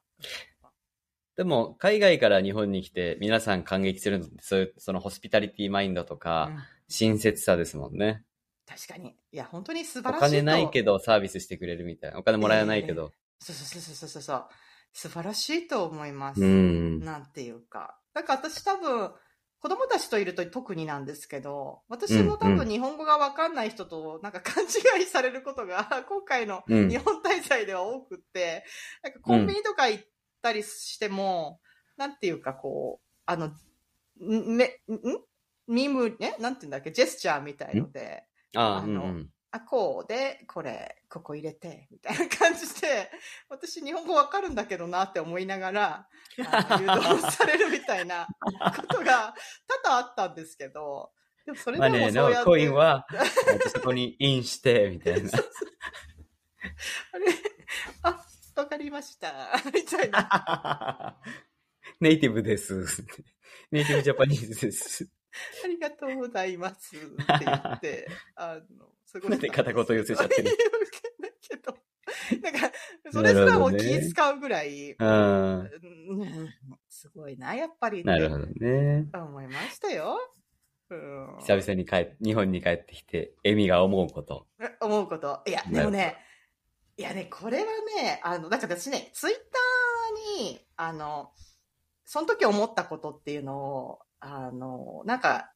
[1.35, 8.25] でも、海外から日本に来て皆さん感激するのって、そういう、そのホスピタリティマインドとうか、ん親切さですもんね。
[8.67, 9.15] 確かに。
[9.31, 10.25] いや、本当に素お晴らしいと。
[10.27, 12.19] 金ないけどサービスしてくれるみたいな。
[12.19, 13.11] お金もらえないけど。
[13.39, 14.47] そうそうそうそうそうそう。
[14.93, 16.41] 素晴らしいと思います。
[16.41, 16.99] うん。
[16.99, 17.97] なんていうか。
[18.13, 19.11] だから私多分、
[19.61, 28.65] 子供たちといると特になんですけど、私も多うんう分日本語がわかんない人となんか勘違いされることが 今回のうん日本滞在では多くって、
[29.03, 30.05] なんかコンビニとか行っ
[30.41, 31.61] たりしても、
[31.95, 34.71] なんていうかこう、あの、んめ、ん
[35.67, 38.23] ミム、ねなんていうんだっけ、ジェスチャーみたいので、
[38.55, 39.29] ああ、あのうんうん。
[39.51, 43.11] あ、こうで、これ、ここ入れて、みたいな感じで、
[43.49, 49.35] 私日本語わかるんだけどなって思いながら、誘導されるみたいなことが
[49.83, 51.11] 多々あったんですけど、
[51.45, 53.05] でもそれでマネーのもそうやって、コインは、
[53.51, 55.29] えっとそこにインして、みたいな。
[57.11, 57.25] あれ、
[58.03, 61.17] あ、わかりました、みたいな、
[61.99, 63.03] ネイティブです。
[63.69, 65.09] ネイティブジャパニーズです。
[65.63, 69.31] ありがとうございますって言って、 あの、すごい。
[69.31, 70.51] なんで片言寄せちゃってる
[71.41, 71.77] けど、
[72.41, 72.71] なんか、
[73.11, 75.59] それすらも気使うぐらい、うん。
[75.59, 76.49] うん
[76.89, 79.07] すごいな、やっぱりなるほどね。
[79.13, 80.17] 思いましたよ。
[80.89, 84.47] うん、久々に帰っ日本に帰ってきて、エミが思うこと。
[84.81, 85.41] 思うこと。
[85.47, 86.17] いや、でもね、
[86.97, 87.65] いやね、これは
[87.97, 91.31] ね、あの、なんか私ね、ツイッターに、あの、
[92.03, 95.51] その時思ったことっていうのを、あの、なんか、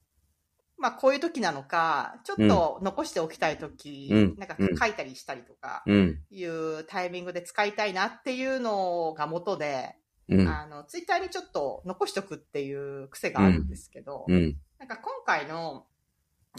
[0.78, 6.20] まあこういう時なのか、ちょっと残しておきたい時、うんなんかうん書いたりしたりとか、うん。
[6.30, 9.96] いうタイミングで使いたいなっていうのが元で、
[10.28, 10.48] うん。
[10.48, 14.58] あの、ツイッターにちょっと残しておくっていう癖があるんですけど、うん。
[14.80, 15.86] なんか今回の、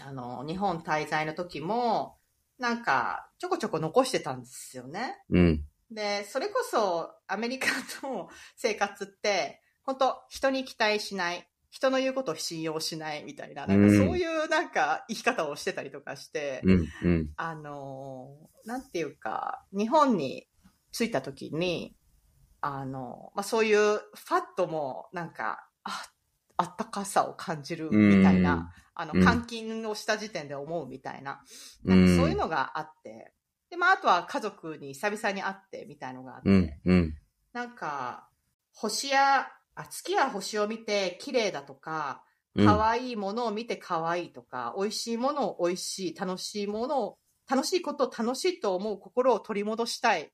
[0.01, 2.16] あの、日本滞在の時も、
[2.59, 5.19] なんか、ちょこちょこ残してたんですよね。
[5.31, 5.64] うん。
[5.90, 7.66] で、それこそ、アメリカ
[8.03, 11.49] の生活って、本当人に期待しない。
[11.76, 16.86] 人の言うことを信用しないみたいな、なんかそういうなんか生き方をしてたりとかして、うん。
[17.04, 17.30] うん。
[17.36, 20.48] あのーなんていうか、日本に
[20.90, 21.94] 着いた時に、
[22.62, 26.06] あの、まあ、そういうファットもなんか、あ、
[26.56, 31.42] あったかさを感じるみたいな、あの、うん監禁をした時点で思うみたいな、
[31.84, 32.00] うん。
[32.00, 33.34] なんかそういうのがあって、
[33.68, 36.80] で、まあ、あとは家族に久々に会ってみたいのがあって、うん。
[36.86, 37.14] うん。
[37.52, 38.30] なんか、
[38.72, 42.22] 星や、あ、月や星を見て綺麗だとか、
[42.56, 42.66] うん。
[42.66, 50.28] 可愛いものを見て可愛いとか、美味しいものを美味しい、楽しいものを、楽しいことを楽しいと思う心を取り戻したいっ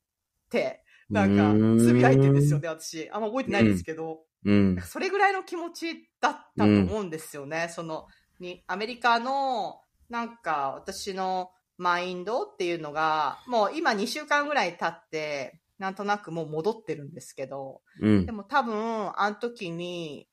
[0.48, 1.52] て、なんか、
[1.82, 3.10] つぶやいてるんですよね、私。
[3.10, 4.80] あんま覚えてないですけど、うん。
[4.80, 7.68] それぐらいの気持ちだったと思うんですよね。
[7.70, 8.06] その、
[8.38, 18.30] に、アメリカの、なんか、私のマインドっていうのが、もう今2週間ぐらい経って、なんとなくもう戻ってるんですけど、うんで。
[18.30, 20.28] も多分、あの時に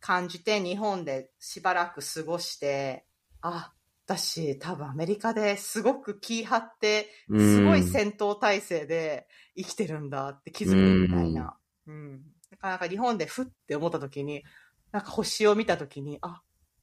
[0.00, 3.04] 感じて日本でしばらく過ごして、
[3.42, 3.74] あ、
[4.06, 11.54] 私多分アメリカですごく気張って、すごい戦闘態勢で生きてるんだって気づくみたいな。
[11.86, 12.22] うん。
[12.50, 14.42] なかなか日本でふって思った時に、
[14.90, 16.40] なんか星を見た時に、あ、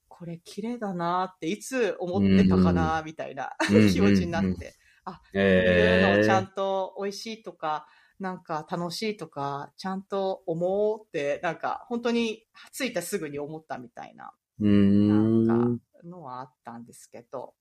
[0.08, 4.76] これ綺麗だなっていつ思ってたかなみたいなうん 気持ちになって。
[5.04, 7.88] こういうえのをちゃんと美味しいとか、
[8.22, 14.66] なんか楽しいとか、ちゃんと思おうって、なんか本当に着いたすぐに思ったみたいな、ー。
[14.66, 14.70] うー
[15.06, 15.32] なん
[15.76, 15.80] ん。
[15.80, 17.56] かのはあったんですけど、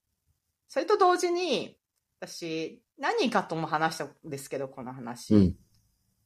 [0.68, 1.79] それと同時に、
[2.20, 5.35] 私、何人かとも話したんですけど、この話。
[5.35, 5.57] うん。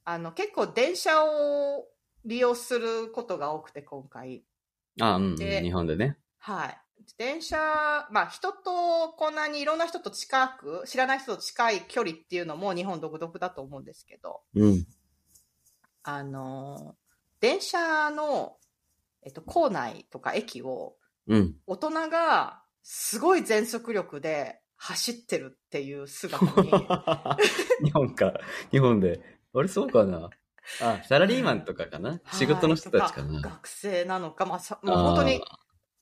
[0.03, 1.87] あの、結構電車を
[2.25, 4.43] 利用することが多くて、今回。
[4.99, 5.35] あ、うん。
[5.37, 6.17] で日本でね。
[6.39, 6.84] はい。
[7.17, 7.57] 電車、
[8.11, 14.85] まあ人とこんなにいろんな人と近く、知らない人と近い距離っていうのも日本独特だと思うんですけど、うん。
[16.03, 16.95] あの、
[17.39, 18.57] 電車の、
[19.23, 20.95] えっと、構内とか駅を
[21.27, 21.55] うん。
[21.65, 26.71] 大人がすごい全速力で走ってるっていう姿に、
[27.83, 28.33] 日本か。
[28.71, 29.21] 日本で。
[29.53, 30.29] あれ、そうかな。
[30.81, 32.19] あ、サラリーマンとかかな。
[32.33, 33.41] 仕事の人たちかな。
[33.41, 35.41] 学生なのか、まあ、さもう本当に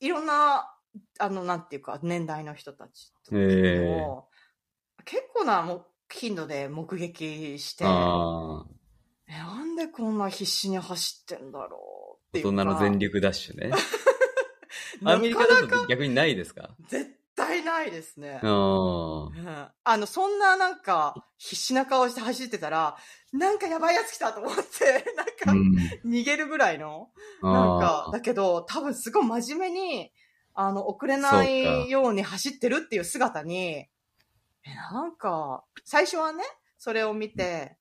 [0.00, 0.73] いろんな、
[1.18, 4.28] あの、なんていうか、年代の人たちとへも
[5.04, 7.84] 結構なも頻度で目撃して。
[7.84, 12.50] えなんでこんな必死に走ってんだろうっていうか。
[12.50, 13.70] 大人の全力ダッシュね。
[15.00, 16.76] な アメリカだと逆にないですか？
[16.88, 18.40] 絶対ないですね。
[18.42, 18.50] うん
[19.82, 22.96] あの、そんななんか、必死な顔して走ってたら、
[23.32, 26.10] なんかやばいやつ来たと思って、なんか、うん。
[26.10, 27.10] 逃げるぐらいの、
[27.42, 30.12] なんかあ、だけど、多分すごい真面目に、
[30.54, 33.88] あの、遅れないように走ってるっていう姿に、
[34.66, 36.42] え、なんか、最初はね、
[36.78, 37.76] それを見て、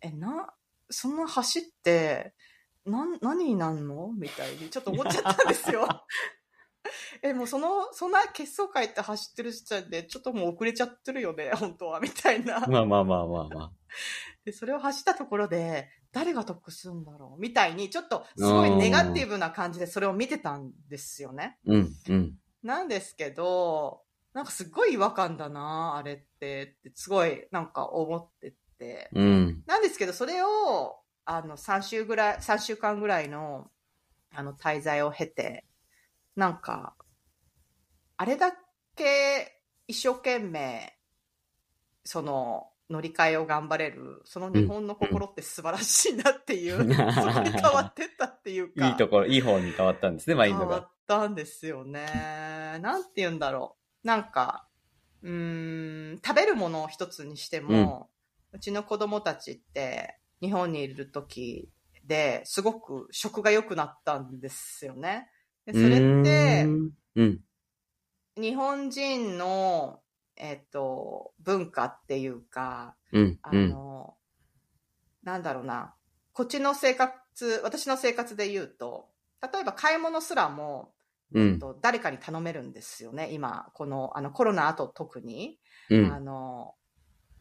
[0.00, 0.52] え、な、
[0.90, 2.34] そんな走って、
[2.84, 4.12] なん、何になんの？
[4.16, 5.86] みたいにちょっと思っちゃったんですよ。
[7.22, 12.60] え、もうその、そんな結束会って走ってる時点で、ちょっともう遅れちゃってるよね、本当は、みたいな。
[12.60, 13.72] まあまあまあまあまあ。
[14.44, 21.58] で、それを走ったところで、誰が得するんだろうみたいに、ちょっと、すごいネガティブな感じでそれを見てたんですよね。
[21.66, 22.34] うん、うん。
[22.62, 29.10] なんですけど、なんかすっごい違和感だな、あれって、ってすごいなんか思ってて。
[29.12, 29.62] うん。
[29.66, 33.70] なんですけど、それを、あの、3週ぐらい、3週間ぐらいの、
[34.34, 35.66] あの、滞在を経て、
[36.36, 36.94] なんか、
[38.16, 38.52] あれだ
[38.96, 40.98] け一生懸命、
[42.04, 48.86] その、乗り換えを頑張れる、その日本の心って素晴らしいなっていう、うんそこに変わってったっていうか。
[48.88, 50.66] いいところ、いい方に変わったんですね、 マインドが。
[50.66, 52.04] 変わったんですよね。
[52.80, 54.06] なんて言うんだろう。
[54.06, 54.66] なんか、
[55.22, 58.10] うーん、食べるものを一つにしても、
[58.52, 61.70] うちの子供たちって日本にいる時
[62.04, 65.28] ですごく食が良くなったんですよね。
[65.66, 67.40] でそれってう、んうん。
[68.36, 70.00] 日本人の、
[70.38, 73.38] えっと、文化っていうか、うん。
[73.42, 73.70] あうん。
[73.70, 74.16] の、
[75.22, 75.94] なんだろうな、
[76.32, 79.10] こっちの生活、私の生活で言うと、
[79.52, 80.94] 例えば買い物すらも、
[81.32, 81.58] うん。
[81.58, 85.58] と誰かに頼めるんですよね、今、このあのコロナ後特に、
[85.90, 86.74] うんあの、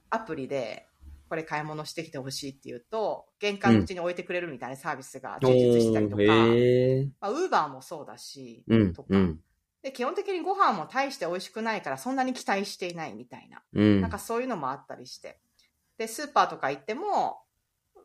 [0.10, 0.88] アプリで、
[1.29, 9.03] これ買い物してきてほしいって言うと、玄関口に置いてくれるみたいなサービスが充実したりとか、ウーバーもそうだし、うんと。
[9.03, 9.39] か、うん。
[9.81, 13.61] で、基本的にご飯も大して美味しくないから、そんなに期待していないみたいな。
[13.73, 14.01] うん。
[14.01, 15.39] なんかそういうのもあったりして。
[15.97, 17.41] で、スーパーとか行っても、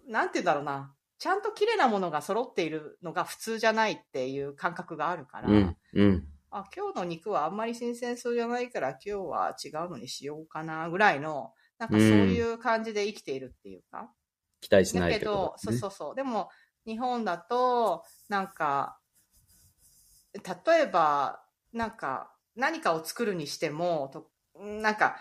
[0.06, 0.94] なんて言うんだろうな。
[1.18, 5.76] ちゃんと綺麗なものが揃っているのが普通じゃないっていう感覚があるから、うん。
[5.94, 6.28] うん。
[6.50, 14.12] あ、今日の肉はあんまり新鮮そうじゃないから今日は違うのにしようかなぐらいの、なんかそういう感じで生きているっていうか。
[14.60, 16.14] 期待しないってことど、そうそうそう。
[16.14, 16.50] でも、
[16.86, 18.98] 日本だと、なんか、
[20.34, 21.41] 例えば、
[21.72, 24.30] なんか、何かを作るにしても、と
[24.60, 25.16] なんか、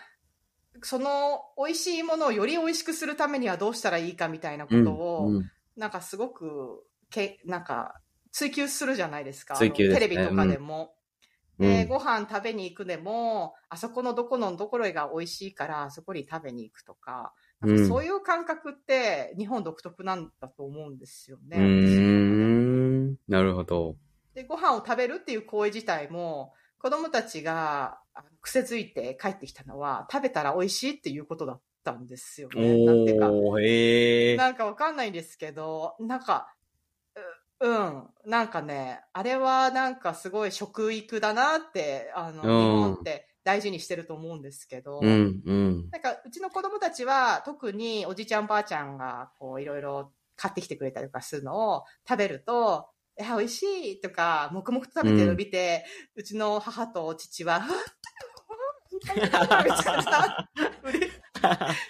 [0.82, 7.94] その美味しいものをより美味しくするためにはどうしたらいいかみたいなことを、うんうんなんかすごく、け、なんか、
[8.30, 9.54] 追求するじゃないですか。
[9.54, 10.94] 追求ですねテレビとかでも。
[10.96, 11.02] うん
[11.58, 21.58] で、ご飯食べに行くでも、あそこのどこのどころが美味しいから、あそこに食べに行くとか、なんかそういう感覚って日本独特なんだと思うんですよね。
[21.58, 21.62] うー
[23.10, 23.16] ん。
[23.28, 23.96] なるほど。
[24.34, 28.00] で、ご飯を食べるっていう行為自体も、子供たちが
[28.40, 32.84] 癖づいて帰ってきたのは、食べたら美味しいっていうことだったんですよね。
[32.84, 34.44] なんていうか。
[34.44, 36.54] なんかわかんないんですけど、なんか、
[37.60, 45.90] ううん、なんかね、あれはなんかすごい食育だなって、あの、日うん本って大事にしてると思うんですけど、うん、うん。
[45.90, 52.88] なんかうちの子供たちは特におじちゃんばあちゃんがこういろいろ買ってきてくれたりとかするのを食べると、
[53.18, 54.00] いや、美味しい？
[54.00, 57.62] とか、黙々と食べてるのを見て、うちの母と父は、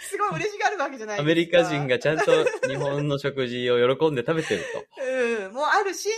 [0.00, 1.20] すごい嬉しがるわけじゃない。
[1.20, 2.24] アメリカ人がちゃんと
[2.66, 4.62] 日本の食事を喜んで食べてる
[5.46, 6.08] うん、もうあるし、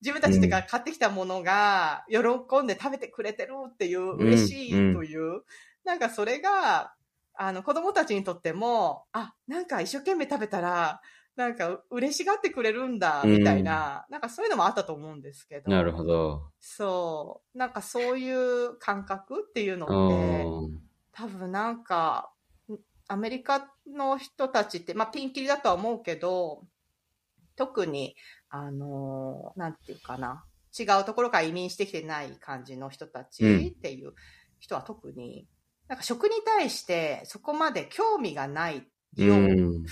[0.00, 2.18] 自分たちが買ってきたものが喜
[2.62, 4.16] んで食べてくれてるっていう、ん。
[4.16, 5.42] 嬉しいという、
[5.84, 6.94] なんかそれが、
[7.40, 11.00] あの子供たちにとっても、あ、なんか一生懸命食べたら、
[11.38, 15.66] なんか嬉しがってくれるんだ、みたいな、なんかそういうのもあったと思うんですけど。
[15.66, 15.70] と。
[15.70, 16.50] なるほど。
[16.58, 17.58] そう。
[17.58, 20.80] なんかそういう感覚っていうのって、うん。
[21.12, 22.32] 多分なんか、
[23.06, 26.64] アメリカの人たちって、まあピンキリだとは思うけど、
[27.54, 28.16] 特に、
[28.50, 30.44] あのーなんていうかな、
[30.76, 34.12] 違うところから移民してきてない感じの人たちうんっていう
[34.58, 35.46] 人は特に、
[35.86, 38.88] なんか食に対してそこまで興味がないよううん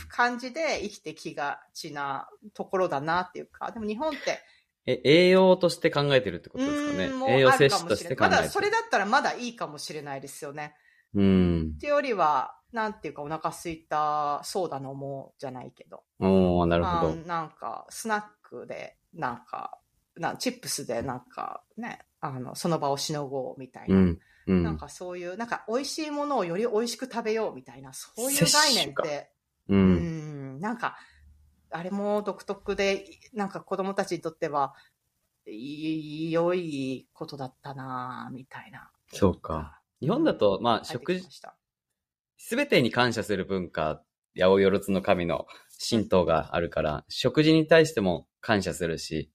[0.09, 4.41] 感じで生きてきがちなところだなっていうか、でも日本って、
[4.87, 7.97] え、栄養として考えてるってことですかねうーんもう栄養摂取あるかもしれない。
[7.97, 8.41] として考えてる。
[8.41, 10.75] まだそれだったらまだいいかもしれないですよね。
[11.15, 11.79] うんっ。
[11.81, 16.05] ていうよりは、なんていうかお腹空いたソーダ飲もうじゃないけど。
[16.21, 17.13] おー、なるほど。
[17.13, 19.79] あなんか、スナックで、なんか、
[20.17, 23.97] なチップスでなんかね、あの、その場をしのごうみたいな。
[23.97, 24.19] うん。
[24.47, 24.63] うん。
[24.63, 29.31] なんかそういう、なんか美味しいものをより美味しく食べようみたいな、そういう概念って、
[29.69, 29.75] う。
[29.75, 30.97] うんん、なんか、
[31.71, 34.75] あれも独特で、なんか子供たちにとっては、
[35.47, 38.91] い良いことだったなみたいな。
[39.13, 39.81] そうか。
[40.01, 41.27] 日本だと、まあ、食事
[42.39, 44.03] すべてに感謝する文化、
[44.37, 45.47] 八百万の神の
[45.91, 49.31] 神道があるから、食事に対しても感謝するし、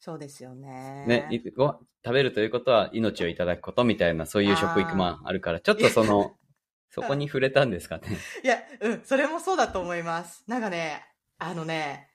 [0.00, 1.04] そうですよね。
[1.06, 6.34] ね、いご食べるということは命をいただくことみたいな、そういう食育もあるから、ちょっとその、
[6.88, 8.08] そこに触れたんですかね？
[8.42, 10.42] いや、うん、それもそうだと思います。
[10.48, 11.06] なんかね、
[11.38, 12.10] あのね、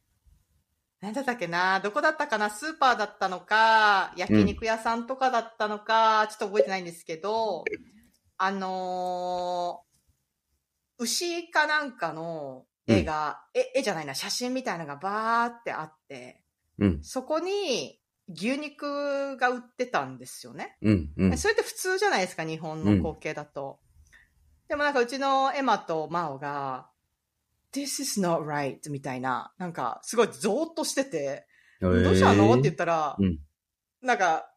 [0.99, 7.63] なんだったっけな、どこだったかな、スーパーだったのか、焼肉屋さんとかだったのか、ちょっと覚えてないんですけど、
[8.37, 9.85] あのー
[10.97, 16.41] 牛かなんかの絵が、絵絵じゃないな、写真みたいなのがバーってあって、
[16.79, 20.77] うん、そこに牛肉が売ってたんですよね。
[20.81, 21.37] うん、うん。
[21.37, 23.79] それって普通じゃないですか、日本の光景だと。
[24.67, 26.89] でもなんかうちのエマとマオが、
[27.71, 31.45] This is not right みたいな、なんかすごいゾーッとしてて、
[31.81, 32.51] どうしたの？
[32.53, 33.37] って言ったら、うん
[34.01, 34.51] なんか、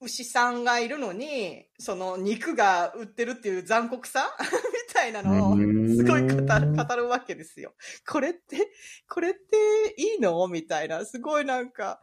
[0.00, 4.34] 牛さんがいるのに、その肉が売ってるっていう残酷さ？
[4.88, 7.74] みたいなのを、うんすごい語る語るわけですよ。
[8.08, 8.70] これって、
[9.08, 10.46] これっていいの？
[10.48, 11.04] みたいな。
[11.04, 12.00] すごいなんか、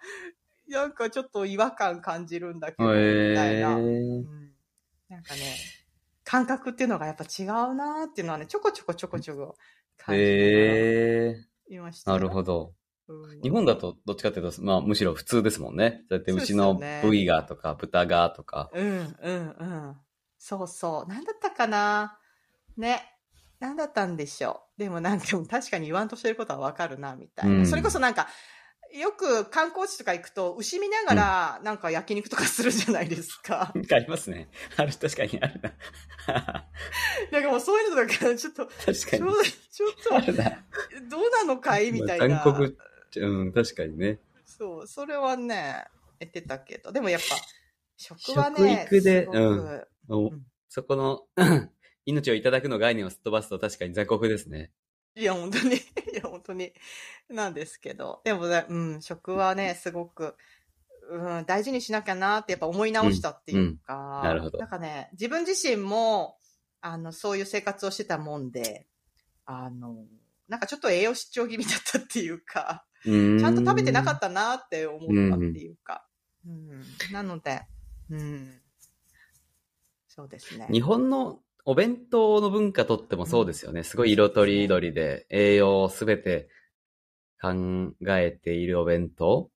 [0.68, 3.76] なんかちょっと違和感感じるんだけど、みたいな。
[3.76, 4.54] うん
[5.10, 5.56] なんかね、
[6.26, 9.56] 感覚っていうのがやっぱ違うなっていうのはね、ちょこちょこちょこちょこ
[9.98, 12.18] 感じながらへーいましたよ。
[12.18, 12.74] なるほど。
[13.10, 16.04] うん日本だとどっちかっていうと、まあむしろ普通ですもんね。
[16.10, 18.70] そうです牛のよね部位がとか豚がとか。
[18.74, 19.96] うん、うん、うん。
[20.38, 21.10] そうそう。
[21.10, 22.20] なんだったかな？
[22.76, 23.14] ね。
[23.60, 24.80] なんだったんでしょう。
[24.80, 27.56] でもなんか、確かに言わんとしてることはわかるな、みたいな。
[27.58, 28.28] うんそれこそなんか、
[28.94, 33.74] よく観光地とか行くと、牛見ながら、なんか焼肉とかするじゃないですか。
[33.74, 34.50] ありますね。
[34.78, 35.74] ある、確かにあるな。
[37.32, 39.24] なんかもうそういうのとか、ちょっと、確かに。
[39.72, 39.94] ちょっ。
[40.04, 40.10] と、
[41.10, 41.92] どうなのかい？
[41.92, 42.28] みたいな。
[42.28, 42.78] まあ韓国、
[43.16, 43.44] う。
[43.46, 44.20] ん、確かにね。
[44.46, 45.86] そう、それはね、
[46.20, 47.36] 言ってたけど、でもやっぱ、
[47.98, 50.46] 食はね、食育でうん。
[50.70, 51.24] そこの、
[52.06, 54.72] 命をいただくの概念をすっ飛ばすと確かに雑穀ですね。
[55.16, 55.80] いや、本当に、 い
[56.16, 56.74] や、本当に、
[57.28, 58.22] なんですけど。
[58.24, 60.36] でもね、うん、食はね、すごく、
[61.10, 64.28] うん、大事にしなきゃなってやっぱ思い直したっていうか、うん。
[64.28, 64.60] なるほど。
[64.60, 66.38] なんかね、自分自身も、
[66.82, 68.88] あの、そういう生活をしてたもんで、
[69.46, 70.06] あの、
[70.48, 76.06] なんかちょっと栄養失調気味だったっていうか、ちちゃんと食べてなかったなって思ったっていうか、
[76.46, 77.62] うん、なので、
[78.10, 78.62] うん、
[80.08, 80.68] そうですね。
[80.72, 83.84] 日本のお弁当の文化とってもそうですよね。
[83.84, 86.50] すごい色とりどりで栄養をすべて
[87.42, 89.52] 考えているお弁当。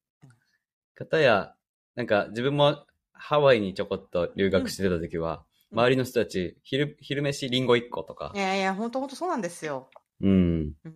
[0.93, 1.55] かたや、
[1.95, 5.79] なんか自分もハワイにちょこっと留学してた時は、うん。
[5.79, 8.31] 周りの人たち、昼、昼飯リンゴ1個とか。
[8.35, 9.89] い、やいや、本当本当そうなんですよ。
[10.21, 10.73] うん。
[10.83, 10.95] うん。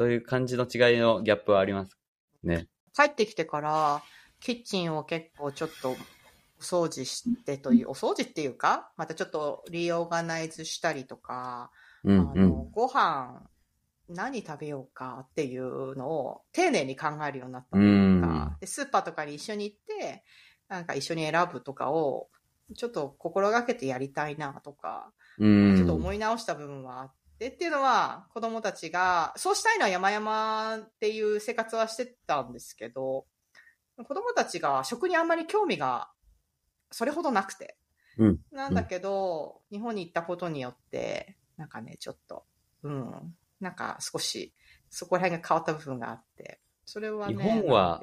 [0.00, 1.98] そういう感じの違いのギャップはあります
[2.42, 2.68] ね。
[2.96, 4.02] 帰ってきてから、
[4.40, 11.70] キッチンを結構ちょっとお掃除してという、お掃除っていうか、またちょっとリオーガナイズしたりとか、
[12.02, 12.70] うん、あのうん。
[12.70, 13.42] ご飯
[14.08, 18.22] 何食べようかっていうのを丁寧に考えるようになったうというん。
[18.22, 20.24] か、でスーパーとかに一緒に行って、
[20.70, 22.30] なんか一緒に選ぶとかを、
[22.74, 25.76] ちょっと心がけてやりたいなとか、うん。
[25.76, 33.26] ちょっと思い直した部分はあってっていうのは、子供たちが、そうしたいのは山々っていう生活はしてたんですけど、
[33.96, 36.10] 子供たちが食にあんまり興味が
[36.90, 37.76] それほどなくて。
[38.18, 42.44] うんなんだけど、日本に行ったことによって、なんかね、ちょっと、
[42.82, 44.52] うん、なんか少し、
[44.90, 48.02] そこら辺が変わった部分があって、それはね、日本は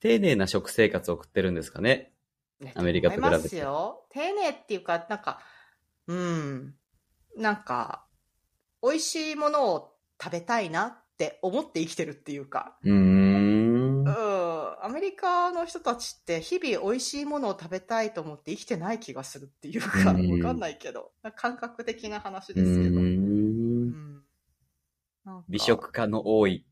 [0.00, 2.12] 丁寧な食生活を送ってるんですかね？
[2.60, 4.04] ねアメリカと比べてますよ。
[4.10, 5.40] 丁寧っていうか、なんか、
[6.08, 6.74] うん、
[7.36, 8.04] なんか、
[8.82, 14.84] 美味しいものを食べたいなって思って生きてるっていうか、うーんうん、。
[14.84, 23.10] アメリカの人たちって日々美味しいものを食べたいと思って生きてない気がするっていうか、わうんかんないけど、感覚的な話うですけど。
[23.90, 23.90] ー。
[23.90, 24.24] うんん
[25.24, 26.66] なんか美食家の多い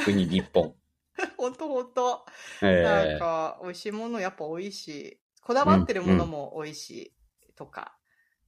[0.00, 0.74] 国、日本。
[1.36, 2.24] ほんとほんと。
[2.62, 7.14] えなんえか、美味しいものやっぱ多いし、こだわってるものも多いし、
[7.56, 7.98] とか、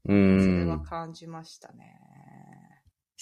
[0.05, 0.83] うそれはん。
[0.83, 2.01] 感じましたね。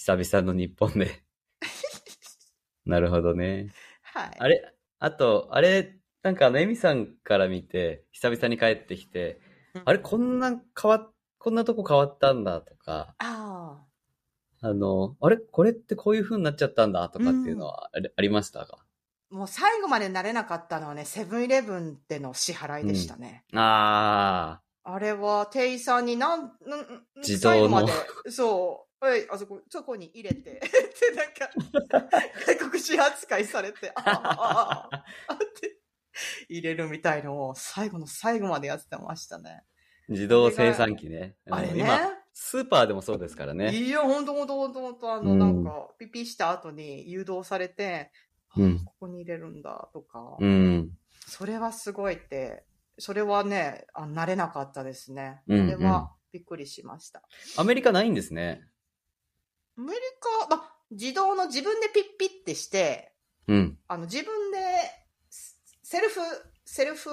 [0.01, 1.23] 久々の日本で。
[2.87, 3.69] なるほどね。
[4.03, 4.31] はい。
[4.39, 9.43] あれ、あと、あれ、なんかあの、エミさんから見て、久々に帰ってきて、
[9.75, 13.85] うんあれ、こんな変わっ、こんなとこ変わったんだとか、あ
[14.63, 14.67] あ。
[14.67, 18.79] あの、あれ、これってこういう風になっちゃったんだとかっていうのはあり,、ありましたか？
[19.29, 23.45] もう最後まで慣れなかったのはね、セブンイレブンでの支払いでしたね。
[23.53, 26.53] ああれは店員さんになん、ん
[27.17, 27.93] 自動で、
[28.31, 31.51] そう、はい、あそこ、そこに入れて、 ってなんか、
[32.47, 35.79] 外国人扱いされて、ああ、ああ、あって、
[36.49, 39.65] 入れるみたいのを最後の最後までやってましたね。
[40.09, 41.37] ー、自動生産機ね。
[41.51, 41.73] あれね。
[41.73, 41.99] うん今、
[42.35, 43.75] スーパーでもそうですからね。
[43.75, 48.11] いや、ほんとほんとほんとほんと、あの、うんなんか、ピピした後に誘導されて、
[48.57, 50.91] うんあここに入れるんだとか、うん。
[51.27, 52.65] それはすごいって、
[52.99, 55.41] それはね、あ慣れなかったですね。
[55.47, 57.23] うんそれはびっくりしました。
[57.57, 58.63] アメリカないんですね。
[59.81, 60.01] アメリ
[60.47, 63.14] カ、ま、自動の自分でピッピッてして、
[63.49, 63.78] うん。
[63.89, 64.59] あの、自分で、
[65.31, 66.20] セルフ、
[66.66, 67.09] セルフ、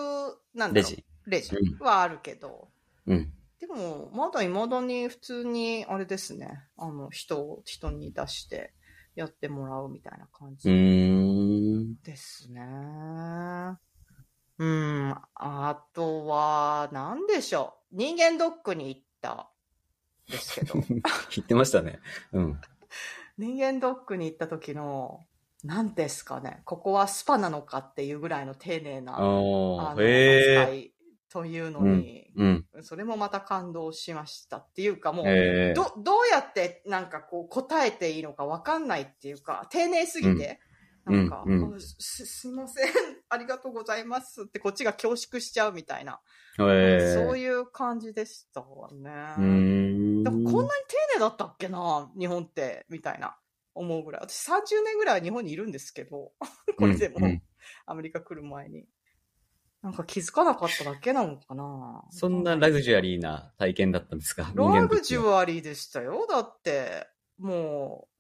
[0.53, 1.05] なんだろうレジ。
[1.27, 2.67] レジうんはあるけど、
[3.05, 3.31] うん。
[3.61, 8.73] でも、まだ未だに普通に、あれですね、あの、人を、人に出して
[9.15, 10.69] やってもらうみたいな感うじ。
[12.03, 12.61] ですね。
[14.59, 17.95] うん、あとは、なんでしょう。
[17.95, 19.49] 人間ドックに行った、
[20.29, 21.01] ですけど、 言
[21.41, 21.99] ってましたね。
[22.33, 22.61] うん。
[23.37, 25.25] 人間ドックに行った時の、
[25.63, 29.91] 何ですかね、ここはスパなのかっていうぐらいの丁寧な、あの。
[29.91, 30.93] 扱い
[31.29, 32.65] というのに、うん。
[32.81, 35.25] それもまた感動しましたっていうか、もう。
[35.75, 40.66] ど、どうやってなんかこう答えていいのかわかんないっていうか、丁寧すぎて、うん
[41.11, 42.91] なんか、うんあす、すいません、
[43.29, 46.19] ありがとうございますってこっちが恐縮しちゃうみたいな、
[46.59, 46.63] へ
[47.01, 47.13] え。
[47.13, 49.09] そういう感じでしたわね。
[49.37, 49.43] うー
[50.21, 50.23] ん。
[50.23, 53.37] でもこんなに丁寧だったっけな、日本って、みたいな、
[53.73, 54.21] 思うぐらい。
[54.23, 56.33] 私30年ぐらい日本にいるんですけど、
[56.77, 57.43] これでも、うんうん
[57.85, 58.87] アメリカ来る前に。
[59.81, 62.03] なんか気づかなかっただけなのかな。
[62.11, 64.51] そんなラグジュアリーな体験だったんですか？
[64.55, 66.25] ラグジュアリーでしたよ。
[66.29, 68.15] だって、もう、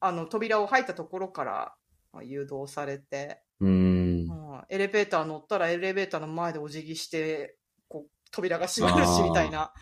[0.00, 1.76] あの、扉を入ったところからまあ
[2.22, 4.30] 誘導されて、うーん。
[4.30, 7.56] うんエレベーター乗ったらエレベーターの前でお辞儀して、
[7.88, 9.72] こう、扉が閉まるし、みたいな。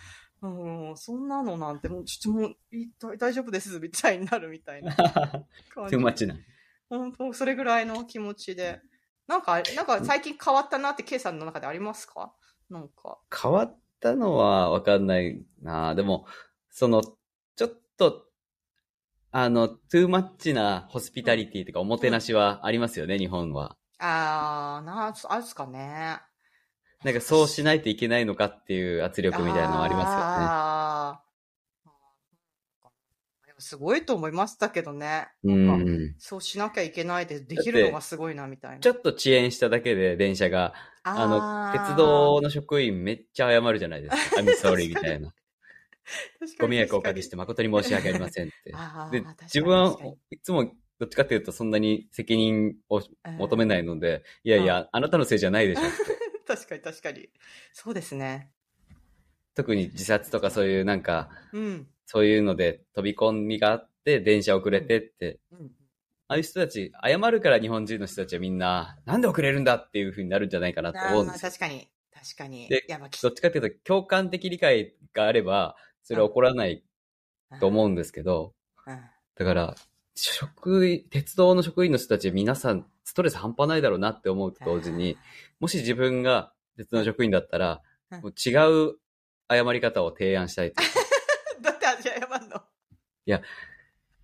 [0.40, 2.56] うん、そんなのなんて、もう、ちょっともう、
[3.00, 5.74] 大大丈夫です、みたいになるみたいな 感じ。
[5.74, 6.36] トゥーマッチな。
[6.88, 8.80] 本当それぐらいの気持ちで。
[9.26, 12.32] なんか、なんか最近変わったなって、ケイさんの中でありますか？
[12.70, 13.18] なんか。
[13.42, 16.26] 変わったのはわかんないなでも、
[16.70, 18.27] その、ちょっと、
[19.30, 23.76] あの、トゥーマッチなホスピタリティとかおもてなしはありますよね、日本は。
[23.98, 26.20] あー、な、あるっすかね。
[27.04, 35.28] なんかそうしないといけないのかっていう圧力みたいなのはありますあーでもすごいと思いましたけどね。
[35.44, 36.14] うん。
[36.18, 38.78] そうしなきゃいけないでできるのがすごいな、みたいな。
[38.80, 40.74] ちょっと遅延しただけで電車が
[41.04, 44.40] あの、鉄道の職員めっちゃ謝るじゃないですか。
[44.40, 45.32] I'm sorry みたいな。
[46.58, 48.72] ご迷惑をおかけして誠に申し訳ありませんって。
[49.12, 49.96] で、自分は
[50.30, 53.00] いつもどっちかっていうとそんなに責任を
[53.38, 56.18] 求めないので、いやいや、あなたのせいじゃないでしょって。
[56.46, 57.28] 確かに確かに。
[57.72, 58.50] そうですね。
[59.54, 61.88] 特に自殺とかそういうなんか、うん。
[62.06, 65.72] そういうので飛び込みがあって、電車遅れてって、うん
[66.30, 71.50] ああいう人たち、謝るから日本人の人たちはみんな、なんで遅れるんだっていう風になるんじゃないかなと思うんまあですよ。
[71.50, 71.88] 確かに。
[72.12, 72.68] 確かに。
[72.68, 72.84] で
[73.22, 75.74] どっちかっていうと、共感的理解があれば、
[76.08, 76.82] それは起こらない
[77.60, 78.54] と思うんですけど、
[78.86, 78.98] うん
[79.34, 79.74] だから、
[80.16, 85.16] 職員、鉄道の職員の人たち皆さんストレス半端ないだろうなって思うと同時に、
[85.60, 88.56] もし自分が鉄道の職員だったら、うんもう違
[88.88, 88.96] う
[89.50, 90.82] 謝り方を提案したいと。
[91.62, 92.62] だって謝んの？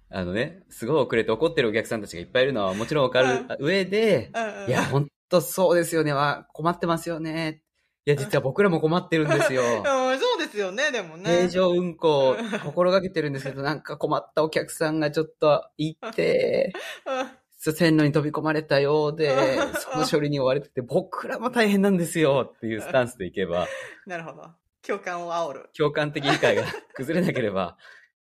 [0.08, 4.32] あのね、すごい遅れて怒ってるお客さんたちがいっぱいいるのはもちろんわかる上で、
[4.66, 6.14] いや、ほんとそうですよね。
[6.14, 7.60] わ困ってますよね。
[8.06, 9.62] いや、実は僕らも困ってるんですよ。
[10.46, 11.30] ですよね、でもね。
[11.30, 16.72] 平常運行を心がけてるんですけど、なんか困ったお客さんがちょっといて、
[17.06, 17.28] うん
[17.72, 23.66] 線路に飛び込まれたようで、その処理に追われてて、僕らも大変なんですよっていうスタンスでいけば、
[24.06, 24.50] なるほど。
[24.86, 25.70] 共感を煽る。
[25.74, 27.78] 共感的理解が崩れなければ、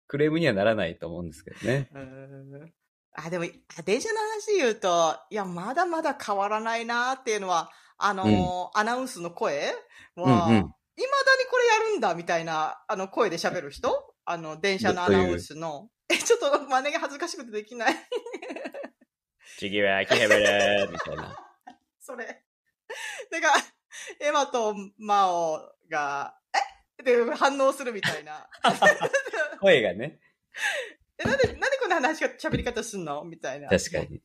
[0.07, 1.91] クレームにはならないと思うんですけどね。
[1.93, 2.73] うん
[3.13, 3.45] あ、でも、
[3.79, 9.75] あ電車の話で言うと、いや、まだまだ変わらないなっていうのは、あのーアナウンスの声
[10.17, 14.15] は、うんうん未だにこれやるんだみたいな、あの、声で喋る人？
[14.25, 15.89] あの、電車のアナウンスの。
[16.09, 17.95] え、ちょっと真似が恥ずかしくてできない。
[19.59, 21.37] 次は秋葉原みたいな。
[22.01, 22.45] それ。
[23.31, 23.53] でか、
[24.21, 26.39] エマとマオが、
[26.99, 27.03] え？
[27.03, 28.49] で、反応するみたいな。
[29.61, 30.19] 声がね、
[31.19, 33.25] え、なんで、なんでこんな話が、喋り方すんの？
[33.25, 33.69] みたいな。
[33.69, 33.99] 確か。
[34.01, 34.21] に。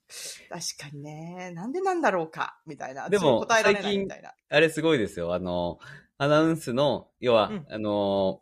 [0.50, 1.52] 確かにね。
[1.52, 2.60] なんでなんだろうか？
[2.66, 3.10] みたいな。
[3.10, 4.34] でも私答最近みたいな。
[4.50, 5.34] あれすごいですよ。
[5.34, 5.80] あの、
[6.22, 8.42] アナウンスの、要は、うんあの、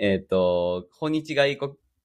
[0.00, 1.56] えっ、と、訪日外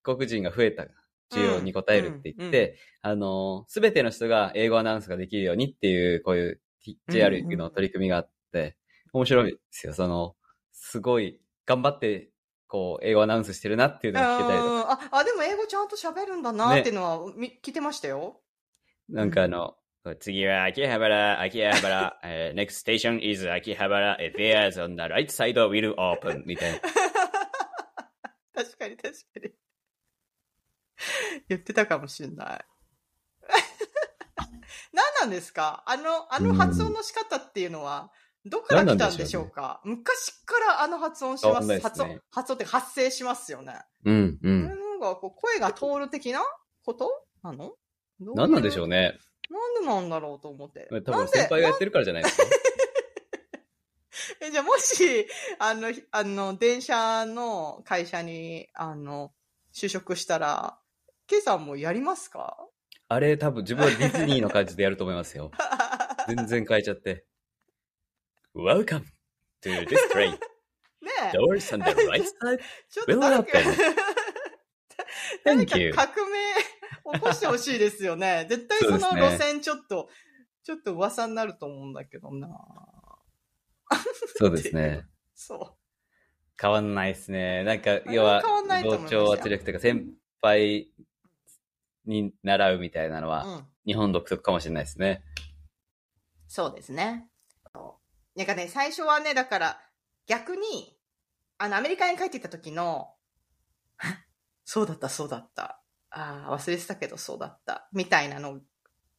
[0.03, 0.83] 国人が増えた
[1.31, 6.61] 需要に応えるって言って、あの、すべての人が英語アナウンスができるようにっていう、こういう
[7.07, 8.77] JR の取り組みがあって、
[9.11, 9.93] 面白いですよ。
[9.93, 10.35] その、
[10.71, 12.29] すごい、頑張って、
[12.67, 18.39] こう、英語アナウンスしてるなっていうのが聞けたりとか、うんあ、あ、でも英語ちゃんと喋るんだなっていうのは、み聞いてましたよ。
[19.09, 19.77] なんかあの、
[20.19, 26.79] 次は秋葉原、秋葉原、えー next station is 秋葉原、eh, there's on the right side will open みたいな。
[28.53, 29.51] 確かに確かに。
[31.49, 32.65] 言ってたかもしれない。
[34.93, 35.83] 何なんですか？
[35.87, 38.11] あの、あの発音の仕方っていうのは、
[38.45, 39.81] どこから来たんでしょうか？
[39.83, 41.67] 昔からあの発音します。
[41.67, 43.81] ね発音、発音って発声しますよね。
[44.05, 44.63] うん、うん。
[44.67, 46.41] なんかこう声が通る的な
[46.85, 47.09] こと？
[47.43, 47.73] なの？
[48.19, 49.17] 何なんでしょううね。
[49.49, 50.87] なんでなんだろうと思って。
[51.05, 52.43] 多分先輩がやってるからじゃないですか。
[54.41, 55.27] え、じゃあもし、
[55.59, 59.33] あの、ひあの、電車の会社に、あの、
[59.73, 60.79] 就職したら、
[61.27, 62.57] ケイさんもやりますか？
[63.07, 65.51] あれ多分自分はディズニーの感じでやると思いますよ。
[66.27, 67.25] 全然変えちゃって。
[68.55, 69.03] Welcome
[69.61, 70.31] to this train.
[70.31, 71.37] ねえ。
[71.37, 72.59] Doors on the right side.
[72.89, 73.59] ちょっと誰か
[75.45, 75.93] Thank you.
[75.93, 76.24] か革命
[77.13, 78.45] 起こしてほしいですよね。
[78.49, 80.09] 絶対その路線ちょっと、
[80.63, 82.49] ちょっと噂になると思うんだけどな。
[84.37, 85.05] そうですね。
[85.35, 85.77] そ
[86.59, 87.63] 変わんないですね。
[87.63, 88.41] なんか、要は
[88.83, 90.91] 同調圧力というか、先輩
[92.05, 93.29] に習うみたいなのう。
[93.29, 93.67] は、うん。
[93.85, 95.23] 日本独特かもしれないですね。
[96.47, 97.29] そうですね。
[98.35, 99.81] なんかね、最初はね、だから、
[100.27, 100.97] 逆に、
[101.57, 103.13] あの、アメリカに帰ってきた時の、
[103.97, 104.25] あ
[104.65, 105.81] そうだった、そうだった。
[106.15, 107.89] ああ、忘れてたけど、そうだった。
[107.91, 108.61] みたいなの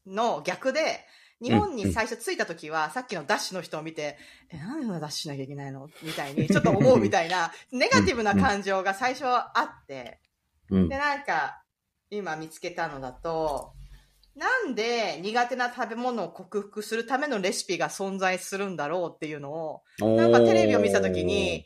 [0.06, 1.04] の逆で、
[1.42, 4.16] 日本に最初着いた時は、さっきのダッシュの人を見て、
[4.50, 5.88] え、なんでダッシュしなきゃいけないの？
[6.02, 10.20] みたいに、ちょっと思うみたいな、ネガティブな感情が最初はあって、
[10.70, 10.88] うん。
[10.88, 10.96] で、。
[10.96, 11.62] なんか、
[12.08, 13.74] 今見つけたのだと、
[14.34, 21.64] なんで苦手な食べ物を克服するためのレシピが存在するんだろうっていうのを、なんかテレビを見たときに、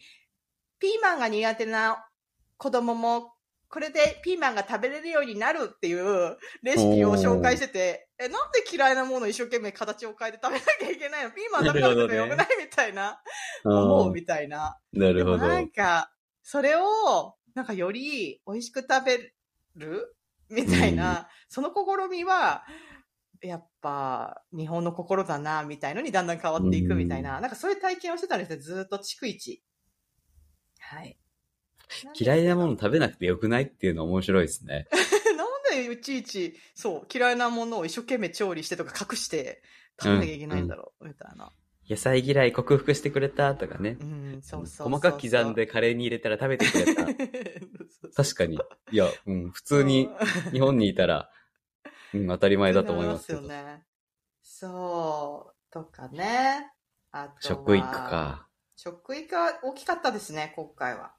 [0.79, 2.09] ピーマンが苦手な
[2.57, 3.35] 子供も、
[3.71, 11.31] これでピーマンが食べれるようになるっていうレシピを紹介してて、え、なんで嫌いなものを一生懸命形を変えて食べなきゃいけないの？
[11.33, 13.23] ピーマン食べなくてもよくないみたいな、
[13.65, 14.77] 思うみたいな。
[14.93, 15.39] なるほど。
[15.39, 16.13] なんか、
[16.43, 19.33] それを、なんかより美味しく食べ
[19.77, 20.17] る
[20.49, 22.65] みたいな、その試みは、
[23.41, 29.63] やっぱ、日本の心だな、みたいのにだんだん変わっていくみたいな、なんかそういう体験をしてたんですよ、ずーっと逐一。
[30.81, 31.20] はい。
[32.19, 34.87] 嫌いなもの食べなくてよくないっていうの面白いですね。
[35.37, 39.63] なんでいちいち、そう、嫌いなものを一生懸命調理してとか隠して
[40.01, 41.53] 食べなきゃいけないんだろう、みたいな。
[41.89, 44.05] 野菜嫌い克服してくれたとかねう。
[44.05, 44.89] ん、そうそう。
[44.89, 47.05] 細かく刻んでカレーに入れたら食べてくれた。
[48.15, 48.61] 確かに。
[48.93, 51.31] いや、うん、普通にうん日本にいたら、
[52.15, 53.43] うん、当たり前だと思いますけど。
[53.43, 53.83] よね。
[54.41, 56.73] そう、とかね。
[57.11, 57.85] あとは食育。
[57.91, 58.47] か。
[58.77, 61.13] 食育は大きかったですね、今回は。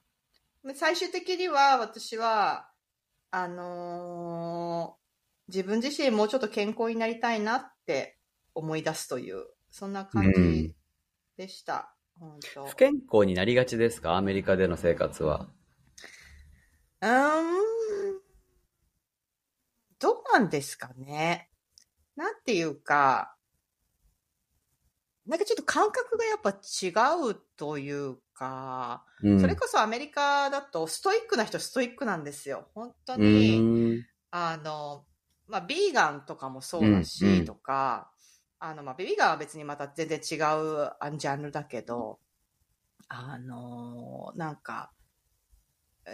[0.63, 2.69] で最終的には私は、
[3.31, 5.01] あのー
[5.47, 8.17] 自分自身もうちょっと健康になりたいなって
[8.55, 10.73] 思い出すという、そんな感じ
[11.35, 11.93] でした。
[12.17, 14.15] 本当不健康になりがちですか？
[14.15, 15.49] アメリカでの生活は。
[17.01, 18.21] うーん。
[19.99, 21.49] どうなんですかね？
[22.15, 23.35] なんていうか、
[25.25, 26.93] なんかちょっと感覚がやっぱ違
[27.29, 29.39] うというか、うん。
[29.39, 32.67] それこそアメリカだとストイックな人ストイックなんですよ。
[32.73, 34.03] 本当うに。
[34.31, 35.05] あの、
[35.47, 38.09] まあ、ビーガンとかもそうだし、うんうんとか、
[38.59, 42.19] あの、まあ、ビーガンは別にまた全然違うあジャンルだけど、
[43.09, 44.91] あの、なんか、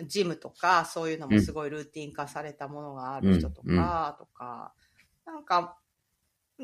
[0.06, 4.74] ジムとか、そういうのもすごいルーティン化されたものがある人とか、とか、
[5.26, 5.78] なんか、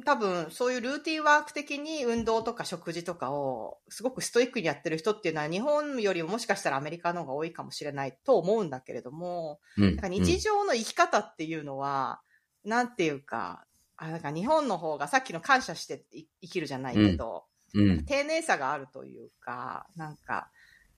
[0.02, 9.84] 多分、そういうルーティンワーク的に運動とか食事とかをすごくストイックにやってる人っていうのは日本よりももしかしたらアメリカの方が多いかもしれないと思うんだけれども、うん。
[9.84, 12.22] なんか日常の生き方っていうのは、
[12.64, 13.66] なんていうか、
[13.96, 18.06] あなんか日本の方がさっきの感謝してい生きるじゃないけど、うん。
[18.06, 20.50] 丁寧さがあるというか、なんか、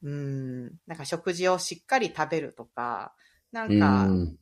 [0.04, 3.14] うーん、なんか食事をしっかり食べるとか、
[3.52, 4.40] なんか、うん。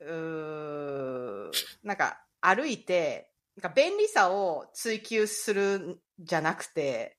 [0.00, 1.50] うー
[1.84, 7.18] なんか歩いて、なんか便利さを追求するんじゃなくて、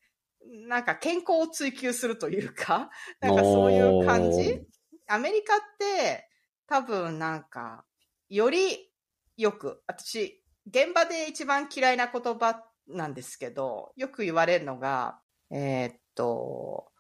[0.68, 2.90] なんか健康を追求するというか、
[3.22, 4.62] なんかそういう感じ？
[5.08, 6.30] アメリカって
[6.66, 7.86] 多分なんか、
[8.30, 8.92] より
[9.38, 15.20] よく、私、現場で一番嫌いな言葉なんですけど、よく言われるのが、
[15.52, 16.92] えーっと、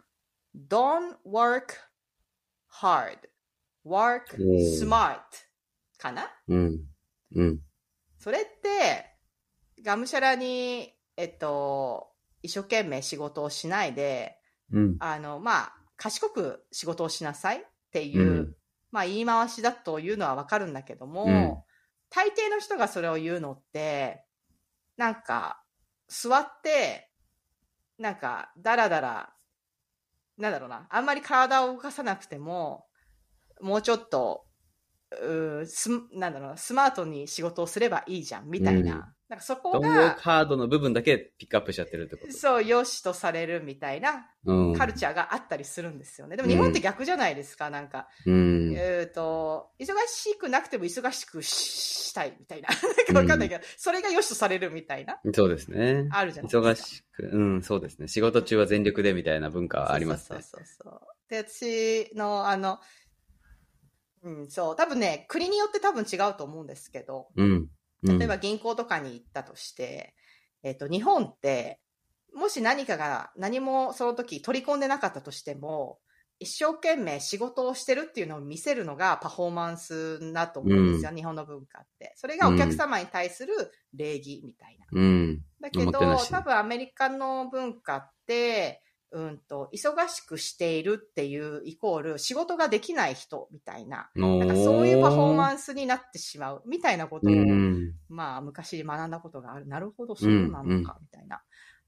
[0.55, 1.75] don't work
[2.71, 3.19] hard,
[3.85, 4.37] work
[4.79, 5.21] smart
[5.97, 6.29] かな？
[6.47, 6.85] うん。
[7.35, 7.59] うん。
[8.19, 9.12] それって、
[9.83, 12.09] がむしゃらに、えっと、
[12.41, 14.37] 一生懸命仕事をしないで、
[14.71, 14.95] うん。
[14.99, 17.61] あの、まあ、賢く仕事をしなさいっ
[17.91, 18.55] ていう、うん
[18.91, 21.73] まあ、言い回しだというのはわかるんだけども、うん
[22.15, 24.23] 大抵の人がそれを言うのって、
[24.97, 25.63] なんか、
[26.07, 27.09] 座って、
[27.97, 29.33] なんか、だらだら、
[30.37, 32.85] なんだろうな、あんまり体を動かさなくても、
[33.61, 34.45] もうちょっと、
[35.23, 39.11] うーすなんだろうな、スマートに仕事をすればいいじゃん、みたいな。
[39.33, 42.33] うんなんかそこが、カードの部分だけピックアップしちゃってるってこと？
[42.33, 44.75] そう、良しとされるみたいなうん。
[44.75, 46.35] カルチャーがあったりするんですよね。
[46.35, 48.07] でも日本って逆じゃないですか、なんか。
[48.25, 48.73] うん。
[48.75, 52.69] えっ、と、忙しくなくても忙しくしたいみたいな。
[53.13, 55.19] なんかわかんないけど、それが良しとされるみたいな。
[55.33, 56.09] そうですね。
[56.11, 56.69] あるじゃないですか。
[56.69, 58.07] 忙しく、うん、そうですね。
[58.07, 60.41] 仕事中は全力でみたいな文化はありますね。
[60.41, 61.29] そうそうそうそう。
[61.29, 62.79] で、私の、あの、
[64.23, 64.75] うん、そう。
[64.75, 67.69] 多分ね、国によって多分違うと思うんですけど、うん。
[68.03, 70.13] うん例えば銀行とかに行ったとして、
[70.61, 71.79] えっ、と、日本って、
[72.33, 75.99] もし何かが何もその時取り込んでなかったとしても、
[76.39, 82.13] 一生懸命仕事をしてるっていうのを見せるのがパフォーマンスだと思うんですよ、日本の文化って。
[82.15, 83.53] それがお客様に対する
[83.93, 84.85] 礼儀みたいな。
[84.91, 85.41] うん。
[85.61, 88.81] だけど、多分アメリカの文化って、
[89.13, 94.09] うんと、忙しくしているっていうイコール仕事ができない人みたいな。
[94.15, 97.93] ななんかそういうパフォーンマンスになってしまうみたいなことを、うん。
[98.09, 99.67] まあ昔学んだことがある。
[99.67, 101.37] なるほど、そうなのか、みたいな。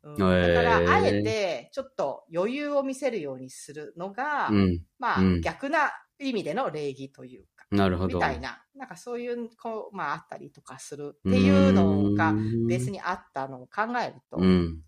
[0.04, 4.84] うんだから、あえて、ちょっと余裕を見せるようにするのが、うん。
[5.00, 8.20] まあ、うん逆な意味での礼儀というか、なるほど。
[8.20, 8.62] みたいな。
[8.76, 12.92] なんかそういう、こう、まああったりとかするっていうのが、ベースに。
[12.94, 14.38] にあったのを考えると。
[14.38, 14.84] うん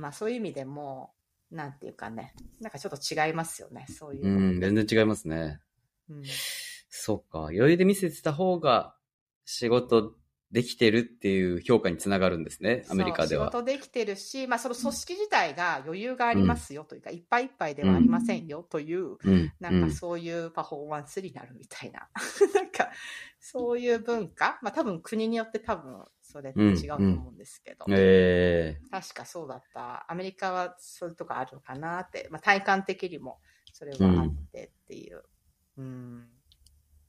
[0.00, 1.13] まあそういう意味でも、
[1.54, 4.52] なんていうかね、なんかちょっと違いますよね、そういううの。
[4.52, 5.60] ん、全然違いますね。
[6.10, 6.22] うん
[6.96, 7.38] そっか。
[7.46, 8.94] 余裕で見せてた方が
[9.44, 10.14] 仕事
[10.52, 12.84] できてるっていう評価につながるんですね。
[12.88, 13.46] アメリカでは。
[13.46, 19.52] 仕事できてるし、まあその組織自体が余裕がありますよというか、いっぱいいっぱいではありませんよという、うん。
[19.58, 22.08] なんかそういうパフォーマンスになるみたいな。
[22.54, 22.92] なんか、
[23.40, 24.60] そういう文化？
[24.62, 26.04] まあ多分国によって多分
[26.34, 27.84] それって違うと思うんですけど。
[27.86, 30.10] うんえ確かそうだった。
[30.10, 32.26] アメリカはそういうとこあるのかなって。
[32.32, 33.38] まあ体感的にも
[33.72, 35.22] それはあってっていう。
[35.78, 36.28] うん。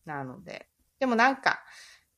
[0.05, 0.69] なので。
[0.99, 1.63] でもなんか、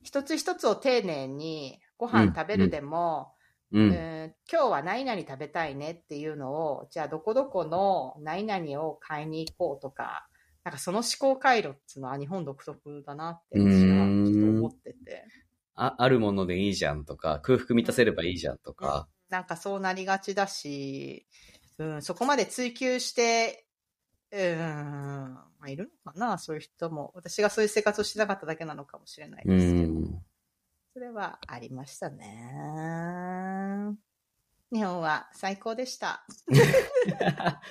[0.03, 3.93] 一つ一つを丁寧にご飯食べるでも、ーうん。
[3.93, 10.27] えー今日は何々食べたいねっていうのを、じゃあどこどこの何々を買いに行こうとか、
[10.65, 15.23] なんかその思考回路っていうのは日本独特だなって私はちょっと思ってて。
[15.77, 19.07] あ、あるものでいいじゃんとか、空腹満たせればいいじゃんとか。
[19.29, 21.27] なんかそうなりがちだし、
[21.77, 23.65] うん、そこまで追求して、
[24.31, 27.11] うん、まあ、いるのかなそういう人も。
[27.13, 29.93] 私がそういう生活をしてなかっただけなのかもしれないうですけど。
[29.93, 30.23] ん。
[30.93, 33.95] それはありましたね。
[34.73, 36.25] 日本は最高でした。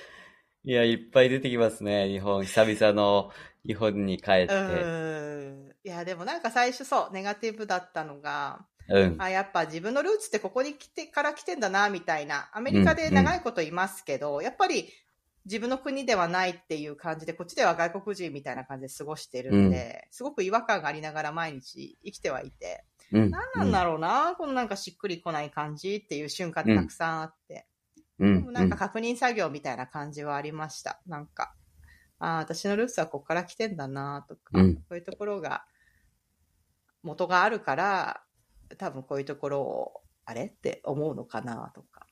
[0.67, 2.09] いや、いっぱい出てきますね。
[2.09, 3.31] 日本、久々の
[3.65, 4.53] 日本に帰って。
[4.53, 5.71] うん。
[5.81, 9.15] いや、でもなんか最初そう、ネガティブだったのが、うん。
[9.17, 12.49] あ、やっぱ自分のルーツってここに来てから来てんだな、みたいな。
[12.51, 14.89] アメリカで長いこといますけど、やっぱり
[15.45, 23.31] 自分の国ではないっていう感じで、こっちでは外国人みたいな感じで過ごしてるんで、すごく違和感がありながら毎日生きてはいて、うん。
[23.31, 27.65] 何なんだろうな、このなんかしっくりこない感じっていう瞬間ってたくさんあって、
[28.19, 28.51] うん。
[28.53, 30.99] なんか確認作業みたいな感じはありました。
[31.07, 31.53] なんか、
[32.19, 35.65] ああ、私のルーツはここから来てんだなとか、うんこういうところが、
[37.03, 38.23] 元があるから、
[38.77, 42.05] 多分こういうところを、あれって思うのかなとか。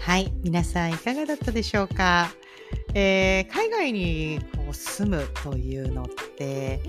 [0.00, 0.32] はい。
[0.42, 2.30] 皆さんいかがだったでしょうか？
[2.94, 4.40] えー海外に
[4.70, 6.06] を住むというのっ
[6.36, 6.80] て、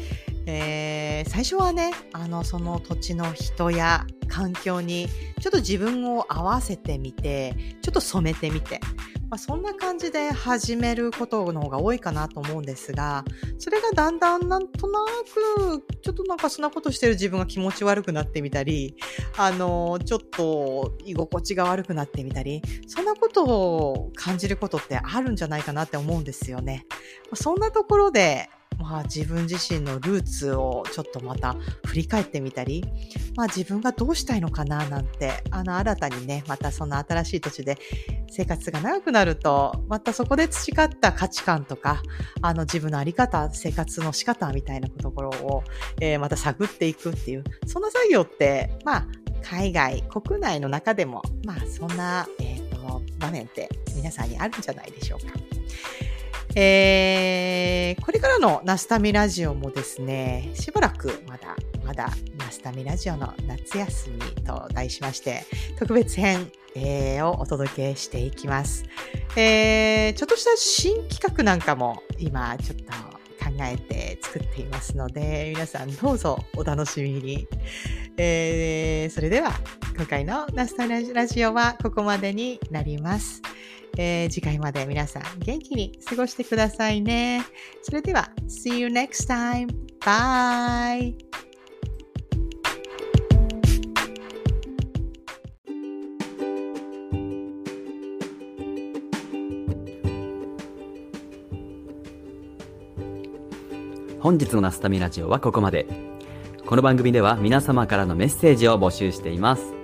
[0.46, 5.08] えー最初はね、あの、その土地の人や環境に
[5.40, 8.80] ちょっと自分を合わせてみて、ちょっと染めてみて、
[9.32, 13.24] まあ、そんな感じで始めることの方が多いかなと思うんですが、
[13.60, 15.00] それがだんだんなんとな
[15.34, 18.94] く、ちょっとなんかそんなことしてる自分が気持ち悪くなってみたり、
[19.38, 26.86] あの、ちょっと居心地が悪くなってみたり、そんなことを感じることってあるんじゃないかなって思うんですよね。
[27.34, 28.50] そんなところで、
[28.82, 31.56] まあ自分自身のルーツをちょっとまた
[31.86, 32.84] 振り返ってみたり、
[33.36, 37.78] まあ自分がどうしたいのかななんて、あの新たにね、またその新しい土地で
[38.30, 42.02] 生活が長くなると、またそこで培った価値観とか、
[42.42, 45.64] あの自分のあり方、生活の仕方みたいなところを、
[46.00, 49.08] えーまた探っていくっていう、そんな作業って、まあ
[49.44, 55.34] 海外、国内の中でも、まあそんな、えーと場面って皆さんにあるんじゃないでしょうか。
[56.56, 65.46] えーこれからのナスタミラジオもですね、しばらくまだまだナスタミラジオの夏休みと題しまして、
[65.78, 68.86] 特別編、えーをお届けしていきます。
[69.36, 72.92] えーちょっとした新企画なんかも今ちょっと
[73.44, 77.48] 考えて作っていますので、皆さんどうぞお楽しみに。
[78.18, 79.52] えーそれでは
[79.96, 83.42] 今回のナスタミラジオはここまでになります。
[83.98, 87.44] えー次回まで皆さん元気に過ごしてくださいね。
[87.82, 89.68] それでは、See you next time.
[90.00, 91.16] Bye!
[104.22, 105.88] 本日のナスタミラジオはここまで。
[106.68, 109.81] この番組では皆様からのメッセージを募集しています。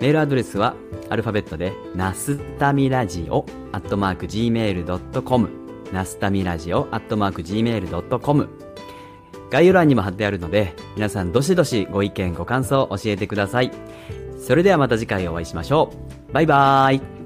[0.00, 0.76] メールアドレスは
[1.08, 5.48] アルファベットで、ナスタミラジオアットマーク Gmail.com
[5.92, 8.48] ナスタミラジオアットマーク Gmail.com
[9.50, 13.72] 概要欄にも貼ってあるので、皆さんどしどしご意見ご感想を教えてください。
[14.38, 15.90] それではまた次回お会いしましょ
[16.30, 16.32] う。
[16.32, 17.17] バイバーイ